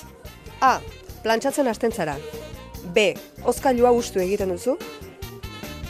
A. 0.62 0.80
Plantxatzen 1.24 1.68
hasten 1.68 1.92
zara. 1.92 2.16
B. 2.94 3.14
Ozkailua 3.44 3.92
ustu 3.92 4.20
egiten 4.20 4.50
duzu. 4.54 4.78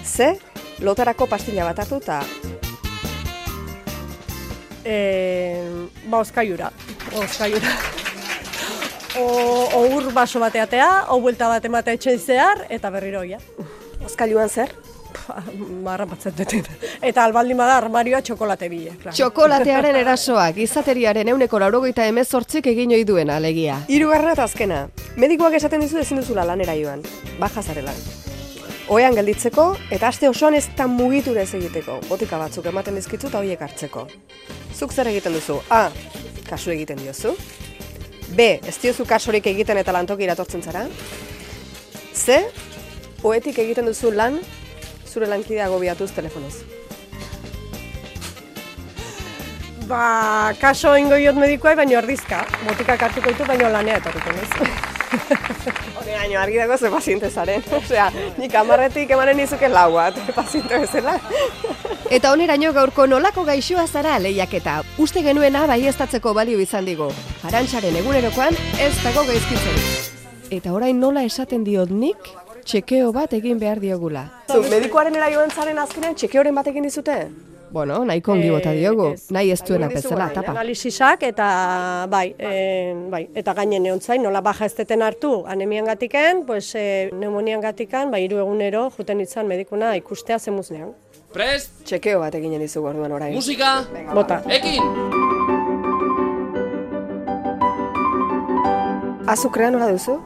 C. 0.03 0.33
lotarako 0.79 1.27
pastilla 1.29 1.63
bat 1.65 1.79
hartu 1.79 1.99
eta 2.01 2.21
E, 4.85 5.87
ba, 6.05 6.19
oskaiura. 6.19 6.71
Oskaiura. 7.15 7.77
O, 9.19 9.25
o 9.73 9.81
ur 9.95 10.11
baso 10.13 10.39
bateatea, 10.39 11.05
o 11.13 11.19
buelta 11.21 11.47
bat 11.47 11.65
emate 11.65 11.93
etxen 11.93 12.19
zehar, 12.19 12.65
eta 12.69 12.89
berriro 12.89 13.21
ja. 13.23 13.37
Oskailuan 14.03 14.49
zer? 14.49 14.73
Marra 15.83 16.05
batzen 16.09 16.33
dut. 16.35 16.69
Eta 17.01 17.23
albaldin 17.23 17.57
bada 17.57 17.77
armarioa 17.77 18.21
txokolate 18.25 18.69
bile. 18.71 18.95
Claro. 19.01 19.15
Txokolatearen 19.15 19.95
erasoak, 20.01 20.57
izateriaren 20.65 21.29
euneko 21.33 21.61
laurogeita 21.61 22.07
emezortzik 22.09 22.67
egin 22.73 22.95
ohi 22.97 23.05
duena 23.07 23.37
alegia. 23.37 23.77
Hirugarrena 23.87 24.33
eta 24.37 24.47
azkena. 24.49 24.81
Medikoak 25.15 25.59
esaten 25.59 25.85
dizu 25.85 26.01
ezin 26.01 26.19
duzula 26.23 26.45
lanera 26.49 26.75
joan. 26.79 27.05
Baja 27.39 27.63
zarela. 27.63 27.93
Oean 28.91 29.15
gelditzeko 29.15 29.69
eta 29.95 30.09
aste 30.09 30.27
osoan 30.27 30.57
ez 30.57 30.65
da 30.75 30.89
mugitura 30.91 31.45
ez 31.45 31.53
egiteko. 31.55 32.01
Botika 32.09 32.41
batzuk 32.41 32.65
ematen 32.73 32.99
dizkitzu 32.99 33.29
eta 33.31 33.39
horiek 33.39 33.61
hartzeko. 33.61 34.07
Zuk 34.73 34.93
zer 34.93 35.07
egiten 35.11 35.33
duzu? 35.33 35.59
A. 35.69 35.89
Kasu 36.49 36.73
egiten 36.73 36.99
diozu. 37.01 37.35
B. 38.33 38.59
Ez 38.65 38.77
diozu 38.81 39.05
kasorik 39.05 39.47
egiten 39.51 39.77
eta 39.77 39.93
lantoki 39.93 40.25
iratortzen 40.25 40.63
zara. 40.65 40.87
C. 42.13 42.39
Oetik 43.23 43.59
egiten 43.63 43.85
duzu 43.87 44.11
lan 44.11 44.39
zure 45.07 45.29
lankidea 45.29 45.69
gobiatuz 45.69 46.11
telefonoz. 46.15 46.55
Ba, 49.87 50.53
kaso 50.61 50.95
ingo 50.97 51.19
jot 51.19 51.37
medikoa, 51.37 51.75
baina 51.75 51.99
erdizka. 51.99 52.43
Botikak 52.65 53.03
hartuko 53.09 53.33
ditu, 53.33 53.45
baina 53.45 53.69
lanea 53.77 53.99
etorriko 54.01 54.35
nez. 54.37 55.02
Hone, 55.13 56.15
baino 56.15 56.39
argi 56.39 56.57
dago 56.57 56.77
ze 56.77 56.89
paziente 56.89 57.29
zaren. 57.29 57.63
Osea, 57.79 58.09
nik 58.37 58.55
amarretik 58.55 59.11
emanen 59.15 59.39
izuke 59.43 59.69
lau 59.69 59.91
bat, 59.95 60.17
paziente 60.37 60.79
bezala. 60.85 61.17
Eta 62.13 62.31
oneraino 62.33 62.73
gaurko 62.73 63.07
nolako 63.07 63.45
gaixoa 63.47 63.87
zara 63.87 64.17
lehiaketa. 64.19 64.81
Uste 64.97 65.23
genuena 65.25 65.65
baiestatzeko 65.69 66.33
balio 66.33 66.59
izan 66.59 66.85
digu. 66.89 67.09
Arantxaren 67.47 67.95
egunerokoan 68.03 68.57
ez 68.81 68.93
dago 69.03 69.25
gaizkitzen. 69.29 69.79
Eta 70.53 70.73
orain 70.73 70.99
nola 70.99 71.23
esaten 71.25 71.63
diot 71.65 71.89
nik, 71.89 72.29
txekeo 72.65 73.11
bat 73.15 73.33
egin 73.33 73.59
behar 73.59 73.81
diogula. 73.81 74.27
Zu, 74.51 74.61
medikoaren 74.69 75.15
era 75.17 75.31
joan 75.33 75.51
zaren 75.51 75.79
azkenean 75.81 76.15
txekeoren 76.19 76.55
bat 76.55 76.69
egin 76.69 76.85
dizute? 76.89 77.17
Bueno, 77.73 78.03
nahiko 78.05 78.35
ongi 78.35 78.51
bota 78.53 78.71
diogu, 78.77 79.07
nahi 79.33 79.49
ez 79.49 79.63
duena 79.65 79.87
bezala, 79.89 80.27
tapa. 80.29 80.51
Analizisak 80.51 81.23
eta 81.25 81.45
bai, 82.09 82.27
e, 82.37 82.51
bai, 83.09 83.23
eta 83.33 83.55
gainen 83.57 83.81
neontzain, 83.87 84.21
nola 84.21 84.43
baja 84.45 84.67
ez 84.69 84.75
deten 84.77 85.01
hartu 85.01 85.31
anemian 85.49 85.89
gatiken, 85.89 86.43
pues, 86.45 86.67
e, 86.77 87.09
pneumonian 87.09 87.63
gatikan, 87.65 88.11
bai, 88.13 88.19
hiru 88.27 88.37
egunero 88.43 88.83
juten 88.93 89.23
itzan 89.25 89.49
medikuna 89.49 89.95
ikustea 89.97 90.37
zemuznean. 90.37 90.91
Prest! 91.33 91.81
Txekeo 91.89 92.19
bat 92.21 92.37
eginen 92.37 92.61
dizugu 92.61 92.91
orduan 92.91 93.17
orain. 93.17 93.33
Musika! 93.33 93.71
Bota. 94.13 94.43
Ekin! 94.53 94.85
Azukrea 99.33 99.73
nola 99.73 99.89
duzu? 99.89 100.19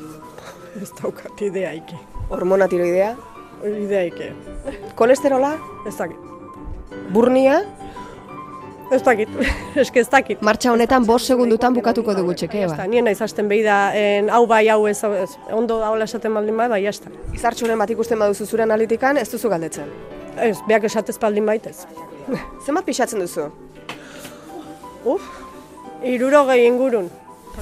Ez 0.80 0.88
daukat 0.96 1.44
ideaike. 1.44 2.00
Hormona 2.32 2.72
tiroidea? 2.72 3.12
Ideaike. 3.68 4.32
Kolesterola? 4.96 5.58
Ez 5.84 5.98
dakit. 6.00 6.39
Burnia? 7.10 7.60
Ez 8.90 9.02
dakit, 9.06 9.30
eske 9.82 10.00
ez 10.02 10.08
dakit. 10.10 10.40
Martxa 10.42 10.72
honetan 10.72 11.06
bost 11.06 11.30
segundutan 11.30 11.74
bukatuko 11.74 12.14
dugu 12.14 12.34
txekeoa. 12.38 12.74
Eta 12.74 12.86
nien 12.90 13.06
naiz 13.06 13.18
hasten 13.22 13.50
behi 13.50 13.62
da, 13.66 13.78
en, 13.94 14.30
hau 14.34 14.44
bai, 14.50 14.64
hau 14.70 14.84
ez, 14.90 14.98
ez, 15.22 15.30
ondo 15.54 15.78
haula 15.86 16.06
esaten 16.10 16.34
baldin 16.34 16.58
bada, 16.58 16.74
bai, 16.74 16.82
jazta. 16.84 17.12
Izartxuren 17.34 17.78
bat 17.78 17.90
ikusten 17.94 18.18
baduzu 18.18 18.46
zure 18.46 18.66
analitikan, 18.66 19.18
ez 19.18 19.28
duzu 19.30 19.50
galdetzen. 19.50 19.90
Ez, 20.38 20.56
beak 20.66 20.86
esatez 20.90 21.16
baldin 21.22 21.46
baitez. 21.46 21.84
Zenbat 22.66 22.86
pixatzen 22.86 23.22
duzu? 23.22 23.46
Uf, 25.14 25.30
irurogei 26.06 26.64
ingurun. 26.66 27.08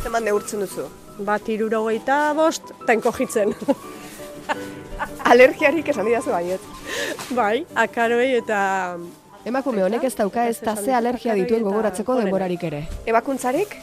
Zenbat 0.01 0.25
neurtzen 0.25 0.65
duzu? 0.65 0.89
Bat 1.29 1.49
irurogeita 1.53 2.19
bost, 2.39 2.73
tenko 2.89 3.13
jitzen. 3.17 3.57
Alergiarik 5.31 5.89
esan 5.93 6.09
didazu 6.09 6.33
baiet. 6.33 6.69
bai, 7.37 7.65
akaroei 7.77 8.35
eta... 8.41 8.61
Emakume 9.45 9.83
honek 9.85 10.05
ez 10.05 10.15
dauka 10.19 10.47
ez 10.49 10.59
da 10.61 10.75
ze 10.77 10.95
alergia 10.95 11.35
dituen 11.35 11.63
gogoratzeko 11.63 12.17
denborarik 12.21 12.65
ere. 12.65 12.83
Ebakuntzarik? 13.07 13.77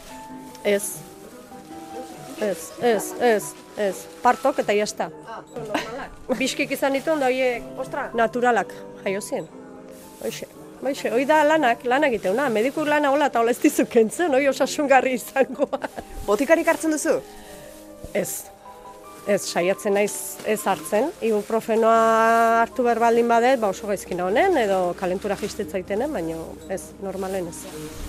Ez. 0.64 0.84
Ez, 2.42 2.72
ez, 2.82 3.14
ez, 3.22 3.44
ez. 3.78 3.96
Partok 4.22 4.60
eta 4.60 4.74
jazta. 4.76 5.10
Biskik 6.38 6.72
izan 6.76 6.94
ditu 6.94 7.14
onda 7.14 7.30
horiek 7.32 7.64
Ostra. 7.80 8.10
naturalak 8.14 8.74
jaio 9.06 9.22
zien. 9.22 9.48
Hoxe. 10.24 10.48
Baixe, 10.82 11.10
hoi 11.10 11.24
da 11.26 11.40
lanak, 11.48 11.86
lan 11.88 12.04
egiteuna, 12.04 12.50
mediku 12.50 12.84
lana 12.86 13.10
hola 13.10 13.30
eta 13.32 13.40
hola 13.40 13.54
ez 13.56 13.60
dizu 13.62 13.86
kentzen, 13.90 14.34
hoi 14.36 14.48
osasungarri 14.48 15.16
izango. 15.16 15.70
Botikarik 16.28 16.68
hartzen 16.68 16.92
duzu? 16.92 17.22
Ez. 18.14 18.44
Ez, 19.26 19.42
saiatzen 19.50 19.96
naiz 19.98 20.38
ez 20.46 20.60
hartzen. 20.70 21.08
Ibuprofenoa 21.26 22.62
hartu 22.62 22.84
behar 22.86 23.00
baldin 23.02 23.28
badet, 23.30 23.58
ba 23.60 23.72
oso 23.74 23.88
gaizkina 23.90 24.28
honen, 24.28 24.54
edo 24.62 24.94
kalentura 25.00 25.38
jistetzaitenen, 25.40 26.12
baina 26.14 26.38
ez, 26.70 26.82
normalen 27.02 27.48
ez. 27.50 27.64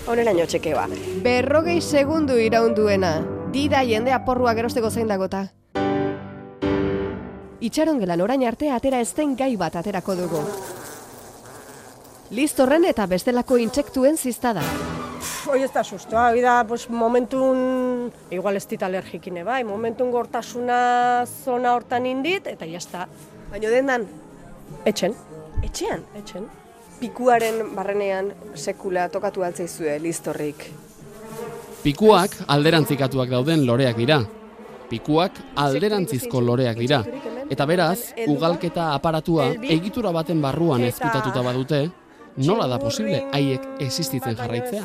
Honeraino 0.06 0.44
txekeoa. 0.44 0.84
Berrogei 1.24 1.78
segundu 1.80 2.36
iraunduena. 2.36 3.14
Dida 3.54 3.80
jendea 3.88 4.20
porrua 4.26 4.52
gerosteko 4.58 4.90
zein 4.90 5.08
dagota. 5.08 5.46
Itxaron 7.64 8.02
gelan 8.02 8.20
orain 8.20 8.44
arte 8.44 8.68
atera 8.70 9.00
ez 9.00 9.14
den 9.16 9.32
gai 9.40 9.54
bat 9.56 9.80
aterako 9.80 10.18
dugu. 10.20 10.42
Listorren 12.36 12.84
eta 12.84 13.06
bestelako 13.08 13.56
intsektuen 13.62 14.20
ziztada. 14.20 14.66
Hoi 15.46 15.62
ez 15.62 15.70
da 15.72 15.82
sustoa, 15.84 16.30
hoi 16.34 16.42
da 16.42 16.58
pues, 16.66 16.88
momentun, 16.90 18.10
igual 18.34 18.56
ez 18.58 18.64
dit 18.66 18.82
alergikine 18.82 19.44
bai, 19.46 19.62
momentun 19.64 20.10
gortasuna 20.10 20.78
zona 21.44 21.74
hortan 21.76 22.06
indit, 22.06 22.46
eta 22.50 22.66
jazta. 22.66 23.06
Baina 23.50 23.70
dendan? 23.70 24.06
Etxen. 24.86 25.14
Etxean? 25.62 26.02
Etxen. 26.18 26.48
Pikuaren 27.00 27.62
barrenean 27.76 28.32
sekula 28.54 29.08
tokatu 29.12 29.44
altzaizue 29.46 29.98
listorrik. 30.02 30.66
Pikuak 31.82 32.34
alderantzikatuak 32.50 33.30
dauden 33.30 33.66
loreak 33.66 33.98
dira. 34.00 34.22
Pikuak 34.90 35.38
alderantzizko 35.62 36.40
loreak 36.40 36.78
dira. 36.80 37.02
Eta 37.50 37.66
beraz, 37.68 38.12
ugalketa 38.26 38.92
aparatua 38.94 39.52
egitura 39.62 40.10
baten 40.14 40.40
barruan 40.42 40.82
ezkutatuta 40.88 41.44
badute, 41.46 41.84
nola 42.36 42.66
da 42.68 42.78
posible 42.78 43.22
haiek 43.32 43.64
existitzen 43.80 44.36
jarraitzea? 44.36 44.84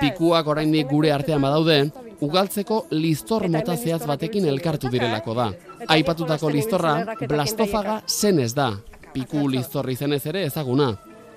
Pikuak 0.00 0.48
oraindik 0.54 0.88
gure 0.90 1.12
artean 1.12 1.42
badaude, 1.42 1.78
ugaltzeko 2.22 2.86
listor 2.90 3.48
mota 3.50 3.76
zehaz 3.76 4.02
batekin 4.06 4.48
elkartu 4.48 4.90
direlako 4.92 5.34
da. 5.38 5.50
Aipatutako 5.88 6.50
listorra, 6.50 6.96
blastofaga 7.28 8.02
zenez 8.06 8.52
da. 8.54 8.72
Piku 9.12 9.48
listorri 9.48 9.96
zenez 9.96 10.24
ere 10.26 10.46
ezaguna. 10.48 10.92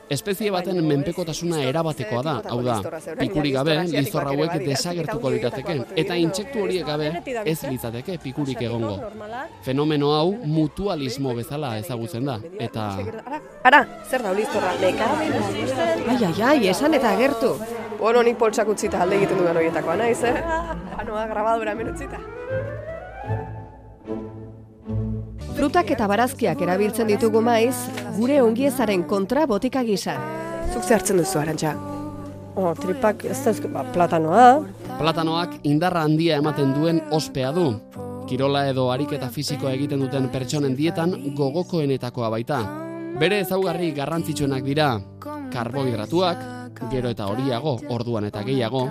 Espezie 0.06 0.52
baten 0.54 0.78
menpekotasuna 0.86 1.64
erabatekoa 1.66 2.22
da, 2.24 2.36
hau 2.54 2.60
da, 2.62 2.76
pikurik 3.18 3.56
gabe, 3.56 3.80
listor 3.90 4.28
hauek 4.30 4.60
desagertuko 4.62 5.32
lirateke, 5.34 5.80
eta 5.98 6.18
intsektu 6.22 6.62
horiek 6.62 6.86
gabe 6.86 7.10
ez 7.42 7.58
litzateke 7.66 8.20
pikurik 8.22 8.62
egongo. 8.68 9.00
Fenomeno 9.66 10.14
hau 10.14 10.32
mutualismo 10.46 11.34
bezala 11.42 11.78
ezagutzen 11.82 12.30
da, 12.30 12.38
eta... 12.60 12.90
Ara, 13.66 13.80
zer 14.06 14.22
da 14.22 14.30
listorra? 14.30 14.76
Leka? 14.78 15.08
Ai, 16.06 16.20
ai, 16.22 16.42
ai, 16.46 16.68
esan 16.70 16.94
eta 16.94 17.10
agertu. 17.16 17.56
Bueno, 17.98 18.22
nik 18.22 18.38
poltsak 18.38 18.70
utzita 18.70 19.00
alde 19.02 19.18
egiten 19.18 19.40
duen 19.42 19.58
horietakoa 19.58 19.96
naiz, 19.98 20.20
eh? 20.22 20.36
Anoa, 21.02 21.24
grabadura 21.32 21.74
hemen 21.74 21.90
utzita. 21.96 22.20
Frutak 25.56 25.90
eta 25.96 26.06
barazkiak 26.12 26.62
erabiltzen 26.62 27.10
ditugu 27.10 27.42
maiz, 27.42 27.74
gure 28.20 28.38
ongiezaren 28.46 29.08
kontra 29.10 29.48
botika 29.50 29.82
gisa. 29.88 30.20
Zuk 30.70 30.84
ze 30.84 31.00
hartzen 31.00 31.24
duzu, 31.24 31.42
Arantxa? 31.42 31.74
Oh, 32.56 32.70
tripak 32.78 33.26
ez 33.26 33.42
da 33.48 33.58
ba, 33.74 33.88
platanoa. 33.98 34.48
Platanoak 35.02 35.58
indarra 35.66 36.06
handia 36.06 36.38
ematen 36.38 36.78
duen 36.78 37.02
ospea 37.10 37.50
du. 37.56 37.72
Kirola 38.30 38.68
edo 38.70 38.92
ariketa 38.94 39.34
fisikoa 39.34 39.74
egiten 39.74 40.06
duten 40.06 40.30
pertsonen 40.30 40.78
dietan 40.78 41.18
gogokoenetakoa 41.34 42.30
baita. 42.30 42.85
Bere 43.16 43.38
ezaugarri 43.40 43.94
garrantzitsuenak 43.96 44.66
dira 44.68 44.90
karbohidratuak, 45.54 46.42
gero 46.92 47.12
eta 47.14 47.30
horiago, 47.32 47.78
orduan 47.96 48.26
eta 48.28 48.42
gehiago, 48.44 48.82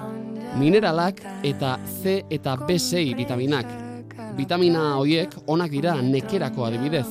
mineralak 0.57 1.21
eta 1.45 1.75
C 1.85 2.23
eta 2.33 2.55
B6 2.57 3.13
vitaminak. 3.19 3.69
Vitamina 4.39 4.87
horiek 4.97 5.37
onak 5.47 5.75
dira 5.77 5.99
nekerako 6.01 6.65
adibidez. 6.65 7.05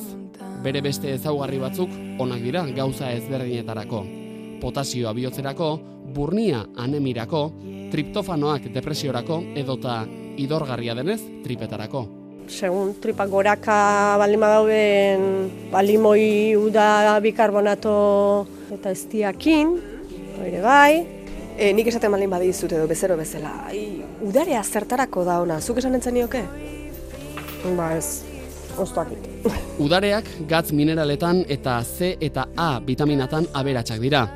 Bere 0.64 0.82
beste 0.82 1.14
ezaugarri 1.14 1.62
batzuk 1.62 1.94
onak 2.18 2.42
dira 2.42 2.64
gauza 2.74 3.12
ezberdinetarako. 3.14 4.02
Potasioa 4.64 5.14
bihotzerako, 5.14 5.70
burnia 6.18 6.64
anemirako, 6.82 7.44
triptofanoak 7.94 8.72
depresiorako 8.74 9.38
edota 9.54 10.02
idorgarria 10.36 10.98
denez 10.98 11.20
tripetarako. 11.46 12.23
Segun 12.48 12.94
tripak 13.00 13.30
goraka 13.30 14.16
baldin 14.20 14.40
badauden, 14.40 15.24
balimoi 15.72 16.56
uda 16.56 17.18
bikarbonato 17.24 18.46
eta 18.74 18.92
eztiakin, 18.94 19.74
ere 20.44 20.62
bai. 20.62 20.92
E, 21.54 21.70
nik 21.72 21.86
esaten 21.86 22.10
baldin 22.10 22.30
badizut 22.32 22.72
edo 22.74 22.86
bezero 22.90 23.16
bezala, 23.16 23.52
ai, 23.70 24.02
udarea 24.26 24.62
zertarako 24.64 25.22
da 25.24 25.38
ona, 25.44 25.60
zuk 25.60 25.78
esan 25.78 25.94
entzen 25.94 26.16
nioke? 26.18 26.42
Ba 27.76 27.92
ez, 27.94 28.24
oztuakit. 28.78 29.28
Udareak 29.84 30.26
gatz 30.50 30.72
mineraletan 30.72 31.44
eta 31.48 31.78
C 31.84 32.16
eta 32.20 32.48
A 32.56 32.80
vitaminatan 32.84 33.46
aberatsak 33.54 34.02
dira. 34.02 34.26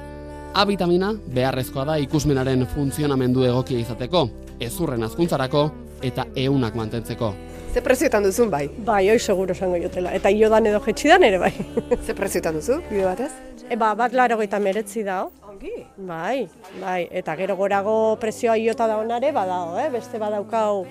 A 0.54 0.64
vitamina 0.64 1.12
beharrezkoa 1.34 1.84
da 1.84 1.98
ikusmenaren 2.00 2.64
funtzionamendu 2.72 3.44
egokia 3.44 3.82
izateko, 3.82 4.28
ezurren 4.60 5.04
azkuntzarako 5.04 5.68
eta 6.02 6.24
eunak 6.36 6.74
mantentzeko. 6.78 7.34
Ze 7.74 7.82
prezioetan 7.84 8.24
duzun 8.24 8.50
bai? 8.50 8.68
Bai, 8.84 9.08
hoi 9.10 9.18
seguro 9.20 9.52
esango 9.52 9.76
jotela. 9.82 10.12
Eta 10.16 10.30
iodan 10.32 10.66
edo 10.66 10.80
jetxidan 10.86 11.22
ere 11.26 11.38
bai. 11.42 11.52
Ze 12.06 12.14
prezioetan 12.16 12.56
duzu, 12.56 12.78
bide 12.88 13.04
batez? 13.04 13.30
E, 13.68 13.76
ba, 13.76 13.92
bat 13.94 14.14
laro 14.16 14.38
gaita 14.40 14.58
meretzi 14.58 15.02
dao. 15.04 15.28
Ongi? 15.50 15.74
Bai, 16.08 16.48
bai. 16.80 17.02
Eta 17.20 17.34
gero 17.36 17.56
gorago 17.58 18.16
prezioa 18.20 18.56
iota 18.56 18.86
da 18.88 18.96
onare, 19.02 19.30
badao, 19.36 19.76
eh? 19.78 19.88
Beste 19.92 20.18
badaukau 20.18 20.86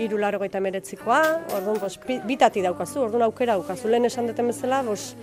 iru 0.00 0.20
laro 0.22 0.38
gaita 0.38 0.60
meretzikoa, 0.62 1.18
orduan, 1.58 1.80
bos, 1.82 1.96
bi- 2.06 2.20
bitati 2.24 2.62
daukazu, 2.64 3.02
orduan 3.08 3.26
aukera 3.26 3.58
daukazu. 3.58 3.90
Lehen 3.90 4.06
esan 4.08 4.30
duten 4.30 4.46
bezala, 4.52 4.84
bos, 4.86 5.16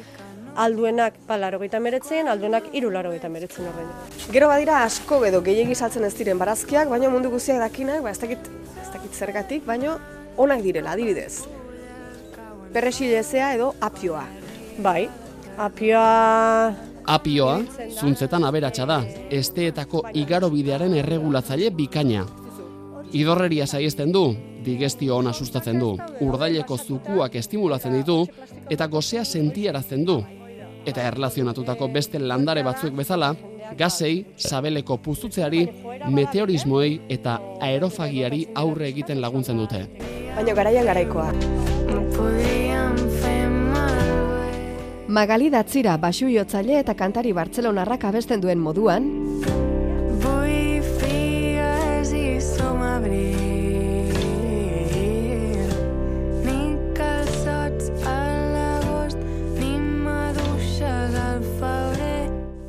alduenak 0.60 1.16
ba, 1.30 1.38
laro 1.40 1.58
gaita 1.64 1.80
meretzen, 1.80 2.28
alduenak 2.28 2.68
iru 2.76 2.92
laro 2.92 3.16
gaita 3.16 3.32
meretzen 3.32 3.66
horrein. 3.72 3.88
Gero 4.36 4.52
badira 4.52 4.84
asko 4.84 5.24
edo 5.26 5.40
gehiegi 5.46 5.74
saltzen 5.78 6.04
ez 6.04 6.14
diren 6.20 6.38
barazkiak, 6.42 6.92
baina 6.92 7.10
mundu 7.14 7.32
guztiak 7.34 7.64
dakinak, 7.64 8.04
ba, 8.04 8.12
ez 8.12 8.20
dakit, 8.22 8.52
ez 8.84 8.90
dakit 8.94 9.16
zergatik, 9.16 9.66
baina 9.66 9.96
onak 10.38 10.64
direla, 10.64 10.92
adibidez. 10.92 11.46
Perresilezea 12.74 13.54
edo 13.58 13.74
apioa. 13.82 14.26
Bai, 14.84 15.10
apioa... 15.58 16.74
Apioa, 17.08 17.62
zuntzetan 17.96 18.44
aberatsa 18.44 18.86
da, 18.86 18.98
esteetako 19.32 20.04
igarobidearen 20.14 20.94
erregulatzaile 21.00 21.70
bikaina. 21.72 22.26
Idorreria 23.16 23.64
saiesten 23.66 24.12
du, 24.12 24.26
digestio 24.66 25.16
ona 25.16 25.32
sustatzen 25.34 25.80
du, 25.80 25.94
urdaileko 26.26 26.78
zukuak 26.78 27.38
estimulatzen 27.40 27.96
ditu 27.96 28.18
eta 28.70 28.90
gozea 28.92 29.24
sentiarazten 29.24 30.04
du. 30.06 30.18
Eta 30.88 31.04
erlazionatutako 31.08 31.88
beste 31.96 32.20
landare 32.20 32.64
batzuk 32.68 32.94
bezala, 32.96 33.34
gazei, 33.80 34.26
sabeleko 34.38 34.98
puztutzeari, 35.04 35.64
meteorismoei 36.12 37.02
eta 37.10 37.40
aerofagiari 37.64 38.46
aurre 38.56 38.92
egiten 38.92 39.24
laguntzen 39.24 39.64
dute. 39.64 39.86
Baina 40.38 40.54
garaian 40.54 40.86
garaikoa. 40.86 41.32
Magali 45.18 45.48
Datzira 45.50 45.96
basui-jotzaile 45.98 46.76
eta 46.78 46.94
kantari 46.94 47.32
Bartzelonarrak 47.34 48.04
abesten 48.06 48.44
duen 48.44 48.62
moduan. 48.62 49.08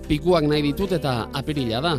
Pikuak 0.08 0.48
nahi 0.48 0.64
ditut 0.70 0.96
eta 0.96 1.28
apirila 1.36 1.84
da. 1.84 1.94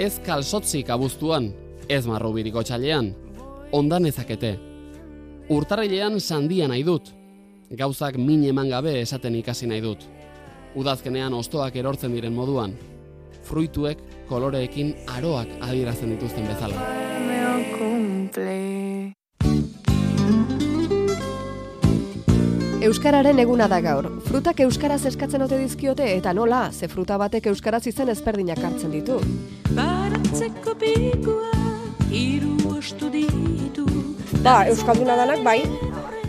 Ez 0.00 0.14
kalsotzik 0.24 0.88
abuztuan, 0.88 1.52
ez 1.84 2.06
marrubiriko 2.08 2.64
txalean, 2.64 3.12
ondan 3.76 4.08
ezakete. 4.08 4.69
Urtarrilean 5.50 6.20
sandia 6.20 6.68
nahi 6.70 6.84
dut. 6.86 7.08
Gauzak 7.74 8.14
min 8.22 8.44
eman 8.46 8.68
gabe 8.70 8.92
esaten 9.00 9.34
ikasi 9.34 9.66
nahi 9.66 9.82
dut. 9.82 10.04
Udazkenean 10.78 11.34
ostoak 11.34 11.74
erortzen 11.74 12.14
diren 12.14 12.36
moduan. 12.36 12.76
Fruituek 13.48 13.98
koloreekin 14.28 14.94
aroak 15.16 15.50
adierazten 15.66 16.14
dituzten 16.14 16.46
bezala. 16.46 16.86
Euskararen 22.80 23.42
eguna 23.42 23.66
da 23.68 23.80
gaur. 23.82 24.06
Frutak 24.30 24.62
euskaraz 24.64 25.02
eskatzen 25.10 25.42
ote 25.42 25.58
dizkiote 25.58 26.06
eta 26.14 26.32
nola, 26.32 26.68
ze 26.72 26.88
fruta 26.88 27.18
batek 27.18 27.50
euskaraz 27.50 27.88
izen 27.90 28.14
ezberdinak 28.14 28.62
hartzen 28.70 28.94
ditu. 28.94 29.18
Baratzeko 29.74 30.78
pikua. 30.78 31.59
Ba, 34.40 34.64
Euskalduna 34.72 35.18
danak, 35.20 35.42
bai. 35.44 35.58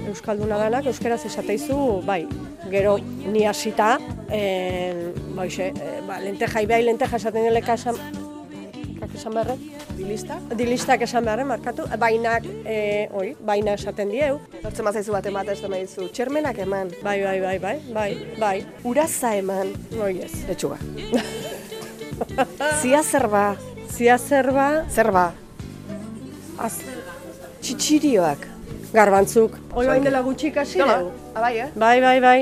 Euskalduna 0.09 0.57
danak, 0.59 0.87
euskaraz 0.91 1.21
esateizu, 1.29 2.01
bai. 2.03 2.25
Gero, 2.71 2.97
ni 2.99 3.45
hasita, 3.47 3.93
eh, 4.27 5.13
ba, 5.35 5.45
eh, 5.45 5.71
ba, 6.07 6.19
lenteja, 6.19 6.59
ibai 6.59 6.81
lenteja 6.83 7.15
esaten 7.15 7.47
dileka 7.47 7.77
esan, 7.79 7.95
esan 9.15 9.33
beharren? 9.33 9.63
Dilista? 9.95 10.39
Dilistak 10.59 11.01
esan 11.07 11.23
beharren, 11.23 11.47
markatu. 11.47 11.87
Bainak, 11.97 12.43
eh, 12.65 13.07
oi, 13.13 13.35
baina 13.39 13.77
esaten 13.79 14.09
dieu. 14.09 14.39
Hortzen 14.61 14.85
bazaizu 14.85 15.15
bat 15.15 15.25
ematen 15.25 15.53
ez 15.53 15.69
maizu. 15.69 16.09
Txermenak 16.11 16.57
eman. 16.57 16.91
Bai, 17.01 17.21
bai, 17.23 17.39
bai, 17.39 17.59
bai, 17.59 17.79
bai, 17.93 18.17
bai. 18.39 18.65
Uraza 18.83 19.35
eman. 19.35 19.71
Oi, 20.03 20.19
ez. 20.19 20.33
Letxuga. 20.49 20.77
Zia 22.81 23.03
zerba. 23.03 23.55
Zia 23.89 24.17
zerba. 24.17 24.83
Zerba. 24.89 25.31
Az, 26.57 26.81
Txitxirioak. 27.71 28.47
garbantzuk. 28.91 29.53
Oi, 29.79 29.85
hain 29.87 30.03
dela 30.03 30.19
gutxi 30.25 30.49
ikasi 30.49 30.81
dugu. 30.81 31.11
Abai, 31.33 31.53
eh? 31.63 31.67
Bai, 31.79 32.01
bai, 32.03 32.19
bai. 32.19 32.39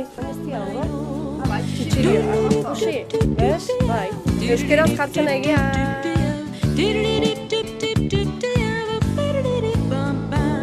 Txitxirio. 1.75 2.21
Ikusi, 2.57 2.95
ez? 3.37 3.67
Bai. 3.85 4.07
Euskeraz 4.49 4.89
jartzen 4.97 5.29
egia. 5.35 5.61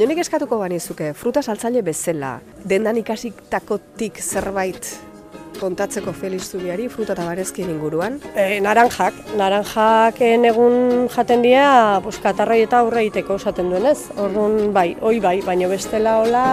Jonik 0.00 0.18
eskatuko 0.26 0.59
banizuke, 0.59 1.12
fruta 1.14 1.42
saltzaile 1.42 1.87
bezala, 1.87 2.40
dendan 2.66 2.98
ikasitakotik 3.07 4.18
zerbait 4.18 5.05
kontatzeko 5.60 6.12
Felix 6.12 6.50
Zubiari 6.52 6.88
fruta 6.92 7.14
eta 7.16 7.26
barezkien 7.26 7.70
inguruan. 7.72 8.18
E, 8.34 8.60
naranjak, 8.64 9.18
naranjak 9.38 10.20
egun 10.26 11.08
jaten 11.12 11.42
dira, 11.42 12.00
pues, 12.04 12.18
katarrai 12.22 12.62
eta 12.66 12.80
aurre 12.84 13.04
egiteko 13.06 13.40
esaten 13.40 13.70
duenez. 13.72 13.98
Orduan, 14.16 14.72
bai, 14.76 14.90
oi 15.00 15.18
bai, 15.20 15.40
baina 15.46 15.68
bestela 15.72 16.20
hola... 16.22 16.46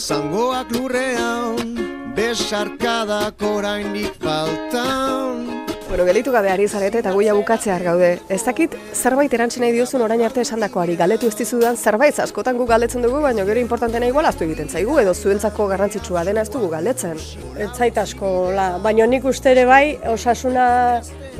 Zangoak 0.00 0.70
lurrean, 0.72 1.76
besarkadak 2.16 3.42
oraindik 3.44 4.16
faltan. 4.22 5.69
Bueno, 5.90 6.04
gelitu 6.04 6.30
gabe 6.30 6.52
ari 6.52 6.68
zarete 6.68 7.00
eta 7.00 7.10
guia 7.10 7.32
bukatzear 7.34 7.82
gaude. 7.82 8.10
Ez 8.30 8.44
dakit 8.46 8.76
zerbait 8.94 9.32
erantzi 9.34 9.58
nahi 9.58 9.72
diozun 9.74 10.04
orain 10.04 10.20
arte 10.22 10.44
esandakoari 10.44 10.94
galetu 10.94 11.26
ez 11.26 11.34
dizudan 11.34 11.74
zerbait 11.76 12.20
askotan 12.22 12.60
gu 12.60 12.66
galdetzen 12.68 13.02
dugu, 13.02 13.18
baina 13.24 13.42
gero 13.48 13.58
importantena 13.58 14.06
igual 14.06 14.28
astu 14.28 14.44
egiten 14.46 14.68
zaigu 14.70 15.00
edo 15.02 15.14
zuentzako 15.14 15.64
garrantzitsua 15.66 16.22
dena 16.28 16.44
ez 16.46 16.50
dugu 16.54 16.68
galdetzen. 16.70 17.18
Ez 17.58 17.70
zait 17.74 17.98
asko, 17.98 18.30
la, 18.54 18.66
baina 18.78 19.08
nik 19.10 19.26
uste 19.26 19.50
ere 19.50 19.64
bai, 19.66 19.96
osasuna 20.12 20.66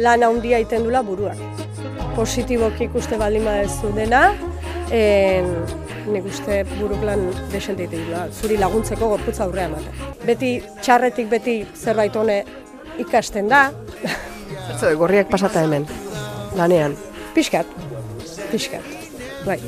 lan 0.03 0.25
handia 0.27 0.59
egiten 0.59 0.83
dula 0.89 1.05
buruak. 1.07 1.39
Positiboki 2.17 2.89
ikuste 2.89 3.21
baldin 3.23 3.47
badezu 3.47 3.93
dena, 3.95 4.25
en, 4.91 5.53
nik 6.11 6.27
uste 6.27 6.65
buruk 6.73 7.07
lan 7.07 7.23
desente 7.55 7.87
egiten 7.87 8.35
zuri 8.35 8.59
laguntzeko 8.59 9.13
gorputza 9.15 9.47
aurrea 9.47 9.71
ematen. 9.71 10.03
Beti 10.27 10.57
txarretik 10.83 11.31
beti 11.31 11.57
zerbait 11.85 12.19
hone 12.19 12.41
ikasten 12.99 13.47
da, 13.47 13.69
Zertzo, 14.70 14.96
gorriak 14.98 15.28
pasata 15.30 15.62
hemen, 15.64 15.87
lanean. 16.56 16.96
pixkat, 17.35 17.66
pixkat, 18.50 18.83
bai. 19.46 19.59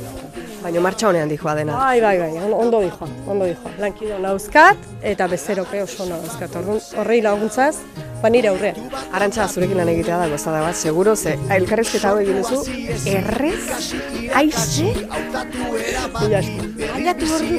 Baina 0.62 0.78
martxa 0.80 1.08
honean 1.08 1.26
dijoa 1.30 1.56
dena. 1.58 1.74
Bai, 1.74 2.00
bai, 2.00 2.18
bai, 2.20 2.30
on- 2.38 2.54
ondo 2.54 2.80
dijoa, 2.82 3.08
ondo 3.26 3.44
dijoa. 3.48 3.70
Lankido 3.82 4.18
nauzkat 4.22 4.76
eta 5.02 5.26
bezeroke 5.26 5.82
oso 5.82 6.06
nauzkat. 6.06 6.54
Orduan, 6.56 6.78
horrei 7.02 7.20
laguntzaz, 7.22 7.76
ba 8.22 8.30
nire 8.30 8.48
aurrean. 8.52 8.76
Arantxa, 9.12 9.48
zurekin 9.48 9.76
lan 9.76 9.88
egitea 9.90 10.18
da 10.22 10.28
gozada 10.30 10.60
bat, 10.62 10.76
seguro, 10.78 11.16
ze 11.16 11.34
elkarrezketa 11.50 12.08
hau 12.12 12.18
egin 12.22 12.38
duzu, 12.42 12.62
errez, 13.10 13.90
aize, 14.34 14.94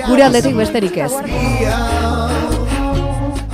gure 0.08 0.24
aldetik 0.24 0.56
besterik 0.56 0.98
ez. 0.98 1.12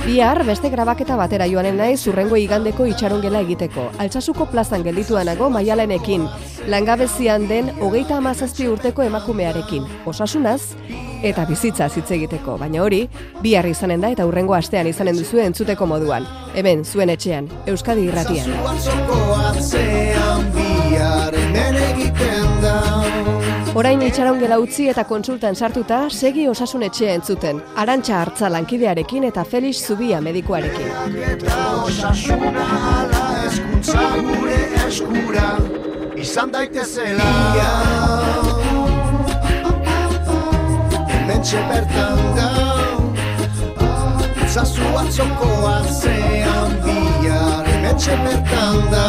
Bihar 0.00 0.46
beste 0.48 0.70
grabaketa 0.72 1.16
batera 1.16 1.46
joanen 1.46 1.76
nahi 1.76 1.96
zurrengo 1.96 2.38
igandeko 2.40 2.86
itxarongela 2.88 3.42
egiteko. 3.44 3.90
Altsasuko 4.00 4.46
plazan 4.48 4.82
geldituanago 4.86 5.50
maialenekin, 5.52 6.24
langabezian 6.72 7.44
den 7.50 7.68
hogeita 7.84 8.16
amazazpi 8.16 8.68
urteko 8.72 9.04
emakumearekin, 9.04 9.84
osasunaz 10.08 10.72
eta 11.22 11.44
bizitzaz 11.44 11.92
hitz 11.98 12.08
egiteko. 12.16 12.56
Baina 12.58 12.80
hori, 12.82 13.02
bihar 13.44 13.68
izanen 13.68 14.00
da 14.00 14.08
eta 14.16 14.24
hurrengo 14.26 14.56
astean 14.56 14.88
izanen 14.88 15.20
duzu 15.20 15.44
entzuteko 15.44 15.86
moduan. 15.86 16.24
Hemen, 16.56 16.84
zuen 16.84 17.12
etxean, 17.12 17.52
Euskadi 17.68 18.08
irratian. 18.08 18.48
Bihar. 23.70 23.76
Orain 23.76 24.02
itxaraungela 24.02 24.58
utzi 24.58 24.88
eta 24.90 25.04
konsultan 25.04 25.54
sartuta, 25.54 26.08
segi 26.10 26.48
osasun 26.48 26.82
etxea 26.82 27.14
entzuten. 27.14 27.60
Arantxa 27.76 28.20
hartza 28.20 28.48
lankidearekin 28.50 29.24
eta 29.24 29.44
Felix 29.44 29.86
Zubia 29.86 30.20
medikuarekin. 30.20 30.88
Izan 36.20 36.50
daitezela 36.52 37.28
Hementxe 41.08 41.62
bertan 41.70 42.20
da 42.36 42.50
Zazu 44.50 44.82
atzoko 44.98 45.50
atzean 45.70 46.76
bihar 46.84 47.66
Hementxe 47.72 48.18
bertan 48.26 48.82
da 48.92 49.06